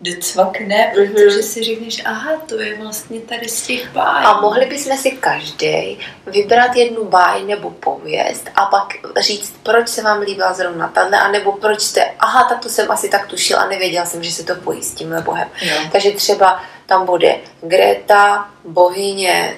docvakne, 0.00 0.92
Mhm. 0.96 1.12
protože 1.12 1.42
si 1.42 1.62
řekneš, 1.62 2.02
aha, 2.04 2.32
to 2.46 2.60
je 2.60 2.76
vlastně 2.76 3.20
tady 3.20 3.48
z 3.48 3.66
těch 3.66 3.90
bájí. 3.92 4.24
A 4.26 4.40
mohli 4.40 4.66
bychom 4.66 4.96
si 4.96 5.10
každý 5.10 5.98
vybrat 6.26 6.76
jednu 6.76 7.04
báj 7.04 7.44
nebo 7.44 7.70
pověst 7.70 8.50
a 8.54 8.66
pak 8.66 8.86
říct, 9.20 9.54
proč 9.62 9.88
se 9.88 10.02
vám 10.02 10.20
líbila 10.20 10.52
zrovna 10.52 10.88
tahle, 10.88 11.18
anebo 11.20 11.52
proč 11.52 11.80
jste, 11.80 12.04
aha, 12.18 12.44
tak 12.48 12.60
to 12.60 12.68
jsem 12.68 12.90
asi 12.90 13.08
tak 13.08 13.26
tušil 13.26 13.58
a 13.58 13.66
nevěděl 13.68 14.06
jsem, 14.06 14.22
že 14.22 14.32
se 14.32 14.44
to 14.44 14.54
pojí 14.54 14.82
s 14.82 14.94
tímhle 14.94 15.22
bohem. 15.22 15.48
Jo. 15.62 15.74
Takže 15.92 16.10
třeba 16.10 16.62
tam 16.86 17.06
bude 17.06 17.36
Greta, 17.62 18.50
bohyně 18.64 19.56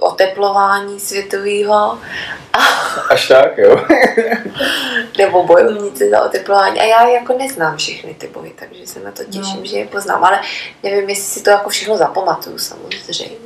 oteplování 0.00 1.00
světového, 1.00 1.98
Až 3.10 3.28
tak, 3.28 3.58
jo. 3.58 3.84
nebo 5.18 5.42
bojovnice 5.44 6.10
za 6.10 6.24
oteplování. 6.24 6.80
A 6.80 6.84
já 6.84 7.08
jako 7.08 7.38
neznám 7.38 7.76
všechny 7.76 8.14
ty 8.14 8.26
bohy, 8.28 8.52
takže 8.58 8.86
se 8.86 9.00
na 9.00 9.10
to 9.10 9.24
těším, 9.24 9.60
No. 9.60 9.64
že 9.64 9.76
je 9.78 9.86
poznám. 9.86 10.24
Ale 10.24 10.40
nevím, 10.82 11.08
jestli 11.08 11.24
si 11.24 11.42
to 11.42 11.50
jako 11.50 11.70
všechno 11.70 11.96
zapamatuju 11.96 12.58
samozřejmě. 12.58 13.36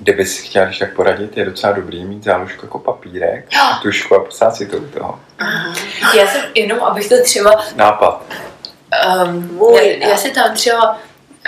Kdybys 0.00 0.38
chtěl 0.38 0.66
ještě 0.66 0.84
tak 0.86 0.94
poradit, 0.96 1.36
je 1.36 1.44
docela 1.44 1.72
dobrý 1.72 2.04
mít 2.04 2.24
záložku 2.24 2.66
jako 2.66 2.78
papírek, 2.78 3.46
Jo. 3.52 3.60
tušku 3.82 4.14
a 4.14 4.24
psát 4.24 4.56
si 4.56 4.66
to 4.66 4.76
u 4.76 4.84
toho. 4.86 5.20
Aha. 5.38 5.74
Já 6.18 6.26
jsem 6.26 6.40
jenom, 6.54 6.82
abych 6.84 7.08
to 7.08 7.22
třeba 7.22 7.64
Nápad. 7.76 8.22
Um, 9.24 9.54
Můj 9.54 9.98
já, 10.00 10.08
já 10.08 10.16
si 10.16 10.30
tam 10.30 10.54
třeba, 10.54 10.98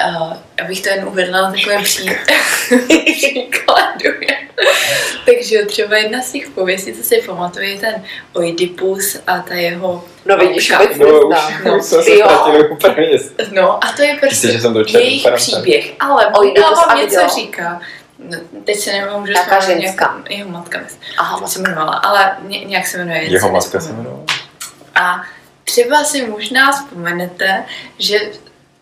uh, 0.05 0.33
abych 0.65 0.81
to 0.83 0.89
jen 0.89 1.09
uvedla 1.09 1.43
na 1.43 1.51
takovém 1.53 1.83
pří... 1.83 2.11
příkladu. 3.13 4.11
Takže 5.27 5.65
třeba 5.67 5.97
jedna 5.97 6.23
z 6.23 6.33
těch 6.33 6.49
pověstí, 6.51 6.93
co 6.93 7.03
si 7.03 7.23
pamatuje, 7.27 7.69
je 7.69 7.79
ten 7.79 8.05
Oidipus 8.33 9.17
a 9.27 9.39
ta 9.39 9.55
jeho... 9.55 10.05
No 10.25 10.37
vidíš, 10.37 10.73
vůbec 10.73 10.97
No, 10.99 11.07
už. 11.21 11.37
No, 11.65 11.77
už 11.79 11.85
jsme 11.85 12.03
se 12.03 12.17
ztratili 12.17 12.69
úplně. 12.69 13.19
No 13.53 13.85
a 13.85 13.93
to 13.93 14.03
je 14.03 14.15
prostě 14.21 14.47
Myslíš, 14.47 14.53
že 14.53 14.61
jsem 14.61 14.75
to 14.75 14.85
četl? 14.85 15.05
jejich 15.05 15.27
příběh. 15.37 15.93
Ale 16.01 16.27
a 16.27 16.31
vám 16.87 16.99
něco 16.99 17.21
kdo? 17.21 17.29
říká. 17.35 17.81
No, 18.19 18.39
teď 18.65 18.77
se 18.79 18.93
nemůžu 18.93 19.33
Jaká 19.33 19.61
vzpomenout, 19.61 19.83
ženská? 19.83 20.13
nějak- 20.15 20.31
Jeho 20.39 20.51
matka, 20.51 20.79
myslím, 20.85 21.01
Aha, 21.19 21.39
jak 21.41 21.51
se 21.51 21.59
jmenovala, 21.59 21.93
ale 21.93 22.37
ně, 22.49 22.65
nějak 22.65 22.87
se 22.87 22.99
jmenuje. 22.99 23.23
Jeho 23.23 23.53
matka 23.53 23.81
se 23.81 23.91
jmenovala. 23.91 24.25
A 24.95 25.23
třeba 25.65 26.05
si 26.05 26.27
možná 26.27 26.73
vzpomenete, 26.73 27.65
že 27.99 28.19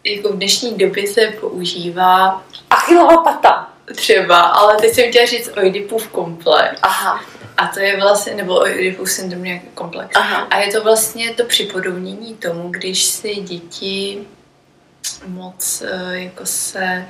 jako 0.04 0.28
v 0.28 0.36
dnešní 0.36 0.74
době 0.74 1.06
se 1.06 1.26
používá 1.40 2.42
Achillova 2.70 3.16
pata. 3.22 3.70
třeba, 3.94 4.40
ale 4.40 4.76
teď 4.76 4.94
jsem 4.94 5.10
chtěla 5.10 5.26
říct 5.26 5.50
Oidipův 5.56 6.08
komplex. 6.08 6.78
Aha, 6.82 7.20
A 7.56 7.66
to 7.66 7.80
je 7.80 8.00
vlastně, 8.00 8.34
nebo 8.34 8.54
Oidipův 8.54 9.10
syndrom 9.10 9.42
nějaký 9.42 9.66
komplex. 9.74 10.10
aha. 10.14 10.36
A 10.50 10.58
je 10.58 10.72
to 10.72 10.84
vlastně 10.84 11.34
to 11.34 11.44
připodobnění 11.44 12.34
tomu, 12.34 12.68
když 12.70 13.04
si 13.04 13.34
děti 13.34 14.26
moc 15.26 15.82
eh, 15.86 16.18
jako 16.18 16.46
se 16.46 17.06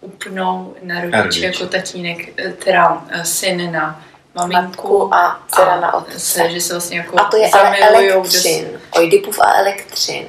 upnou 0.00 0.74
na 0.82 1.00
rodiče, 1.00 1.46
jako 1.46 1.66
tatínek, 1.66 2.40
eh, 2.40 2.52
teda 2.52 3.04
eh, 3.10 3.24
syn 3.24 3.72
na 3.72 4.04
maminku 4.34 5.14
a 5.14 5.40
dcera 5.48 5.80
na 5.80 5.90
se, 5.90 5.96
otce. 5.96 6.50
že 6.50 6.60
se 6.60 6.72
vlastně 6.74 6.98
jako 6.98 7.20
A 7.20 7.24
to 7.24 7.36
je 7.36 7.50
ale 7.50 7.62
zamilujou 7.80 8.12
do- 8.12 8.18
elektřin. 8.18 8.80
Oidipův 8.90 9.38
a 9.40 9.52
elektřin. 9.58 10.26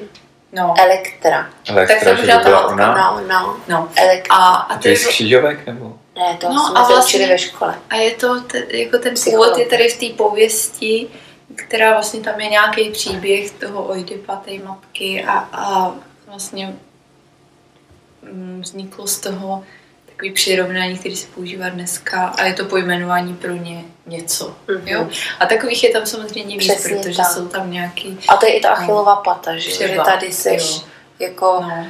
No, 0.53 0.73
Elektra. 0.77 1.49
Elektra, 1.69 1.99
jsem 1.99 2.15
že 2.17 2.21
možná 2.21 2.37
by 2.37 2.43
ta 2.43 2.49
byla 2.49 2.67
ona. 2.67 2.95
No, 2.95 3.21
no. 3.27 3.57
no. 3.67 3.89
Elektra. 3.95 4.35
A, 4.35 4.53
a 4.55 4.75
to 4.75 4.81
to 4.81 4.87
je, 4.87 4.97
z 4.97 5.07
křížovek, 5.07 5.65
nebo? 5.67 5.97
Ne, 6.15 6.37
to 6.41 6.49
No, 6.53 6.65
jsme 6.67 6.79
a 6.79 6.85
se 6.85 6.93
vlastně- 6.93 7.19
učili 7.19 7.31
ve 7.33 7.37
škole. 7.37 7.75
A 7.89 7.95
je 7.95 8.11
to 8.11 8.41
te, 8.41 8.77
jako 8.77 8.97
ten 8.97 9.13
Psycholog. 9.13 9.45
původ 9.45 9.59
je 9.59 9.65
tady 9.65 9.89
v 9.89 9.99
té 9.99 10.15
pověsti, 10.23 11.07
která 11.55 11.91
vlastně 11.93 12.19
tam 12.19 12.39
je 12.39 12.49
nějaký 12.49 12.91
příběh 12.91 13.51
toho 13.51 13.83
Oidipa, 13.83 14.35
té 14.35 14.51
matky 14.65 15.23
a, 15.27 15.31
a 15.53 15.91
vlastně 16.27 16.75
mm, 18.21 18.61
vzniklo 18.63 19.07
z 19.07 19.19
toho 19.19 19.63
takový 20.21 20.33
přirovnání, 20.33 20.97
který 20.97 21.15
se 21.15 21.27
používá 21.35 21.69
dneska 21.69 22.25
a 22.37 22.43
je 22.43 22.53
to 22.53 22.65
pojmenování 22.65 23.33
pro 23.35 23.51
ně 23.51 23.83
něco. 24.05 24.55
Mhm. 24.67 24.87
Jo? 24.87 25.07
A 25.39 25.45
takových 25.45 25.83
je 25.83 25.89
tam 25.91 26.05
samozřejmě 26.05 26.57
víc, 26.57 26.73
Přesně 26.73 26.95
protože 26.95 27.17
tak. 27.17 27.25
jsou 27.31 27.47
tam 27.47 27.71
nějaký, 27.71 28.19
A 28.27 28.37
to 28.37 28.45
je 28.45 28.53
i 28.53 28.61
ta 28.61 28.69
Achillova 28.69 29.15
pata, 29.15 29.55
že, 29.55 29.69
že 29.71 29.75
Třeba, 29.87 30.03
tady 30.03 30.31
seš 30.31 30.75
jo. 30.75 30.81
jako 31.19 31.59
no, 31.61 31.85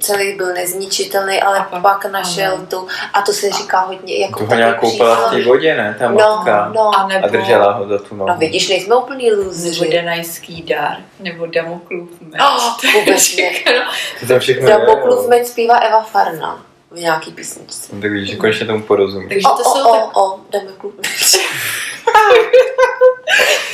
celý 0.00 0.36
byl 0.36 0.54
nezničitelný, 0.54 1.42
ale 1.42 1.58
A 1.58 1.80
pak, 1.80 2.04
našel 2.04 2.54
ano. 2.54 2.66
tu, 2.66 2.86
a 3.12 3.22
to 3.22 3.32
se 3.32 3.50
říká 3.50 3.80
hodně, 3.80 4.18
jako 4.18 4.38
Tu 4.38 4.46
ho 4.46 4.54
nějak 4.54 4.80
koupala 4.80 5.28
v 5.28 5.30
té 5.30 5.42
vodě, 5.44 5.76
ne? 5.76 5.96
Ta 5.98 6.08
No, 6.08 6.14
matka. 6.14 6.72
no, 6.74 6.90
a 6.98 7.06
nebo, 7.08 7.24
A 7.24 7.28
držela 7.28 7.72
ho 7.72 7.88
za 7.88 7.98
tu 7.98 8.16
nohu. 8.16 8.28
no 8.30 8.36
vidíš, 8.36 8.68
nejsme 8.68 8.96
úplný 8.96 9.30
nebo 9.30 9.42
lůzři. 9.42 9.92
Danajský 9.92 10.62
dar, 10.62 10.96
nebo 11.20 11.46
Damoklův 11.46 12.08
meč. 12.20 12.40
Oh, 12.40 12.76
To 12.80 12.86
je 12.86 12.92
vůbec 12.92 13.36
ne. 13.36 13.50
všechno. 13.50 13.72
To 14.20 14.26
tam 14.26 14.38
všechno 14.38 14.68
Damoklův 14.68 15.28
meč 15.28 15.46
zpívá 15.46 15.76
Eva 15.78 16.02
Farna 16.02 16.66
v 16.94 16.98
nějaký 16.98 17.32
písničce. 17.32 17.88
No, 17.92 18.00
Tak 18.02 18.10
vidíš, 18.10 18.30
že 18.30 18.36
konečně 18.36 18.66
tomu 18.66 18.82
porozumím. 18.82 19.28
Takže 19.28 19.48
O, 19.48 19.56
to 19.56 19.62
jsou 19.64 19.88
o, 19.88 19.92
tak 19.92 20.16
o, 20.16 20.20
o. 20.20 20.40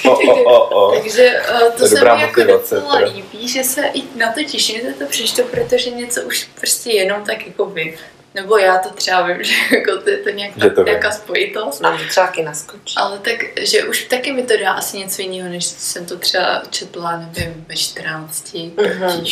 O, 0.04 0.12
o, 0.12 0.42
o, 0.44 0.86
o. 0.88 1.00
Takže 1.00 1.42
uh, 1.52 1.72
to, 1.72 1.86
se 1.88 1.94
dobrá 1.94 2.14
mi 2.16 2.22
jako 2.22 2.40
motivace, 2.40 2.74
docela 2.74 2.96
teda. 2.98 3.10
líbí, 3.12 3.48
že 3.48 3.64
se 3.64 3.82
i 3.94 4.02
na 4.16 4.32
to 4.32 4.42
těším, 4.44 4.80
že 4.80 4.92
to 4.92 5.04
přečtu, 5.06 5.42
protože 5.42 5.90
něco 5.90 6.22
už 6.22 6.48
prostě 6.58 6.90
jenom 6.92 7.24
tak 7.24 7.46
jako 7.46 7.66
vím. 7.66 7.94
Nebo 8.34 8.56
já 8.58 8.78
to 8.78 8.90
třeba 8.90 9.22
vím, 9.26 9.36
že 9.44 9.54
jako 9.76 9.98
to 10.02 10.10
je 10.10 10.16
to 10.16 10.30
nějaká, 10.30 10.54
Že 10.60 10.70
to 10.70 10.80
vím. 10.80 10.86
nějaká 10.86 11.10
spojitost. 11.12 11.80
Nám 11.82 11.98
to 11.98 12.04
třeba 12.08 12.26
taky 12.26 12.42
naskočí. 12.42 12.94
Ale 12.96 13.18
tak, 13.18 13.36
že 13.60 13.84
už 13.84 14.02
taky 14.04 14.32
mi 14.32 14.42
to 14.42 14.56
dá 14.56 14.72
asi 14.72 14.98
něco 14.98 15.22
jiného, 15.22 15.48
než 15.48 15.64
jsem 15.64 16.06
to 16.06 16.16
třeba 16.18 16.62
četla, 16.70 17.16
nevím, 17.16 17.64
ve 17.68 17.76
14. 17.76 18.54
Mhm. 18.76 19.24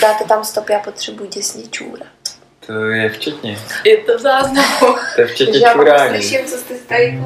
Dáte 0.00 0.24
tam 0.24 0.44
stop, 0.44 0.68
já 0.68 0.78
potřebuji 0.78 1.28
těsně 1.28 1.62
čůra. 1.70 2.06
To 2.66 2.72
je 2.72 3.08
včetně. 3.08 3.58
Je 3.84 3.96
to 3.96 4.18
v 4.18 4.20
záznamu. 4.20 4.96
To 5.14 5.20
je 5.20 5.26
včetně 5.26 5.52
Takže 5.52 5.66
já 5.66 5.72
čurání. 5.72 6.22
slyším, 6.22 6.46
co 6.46 6.56
jste 6.56 6.74
tady. 6.74 7.18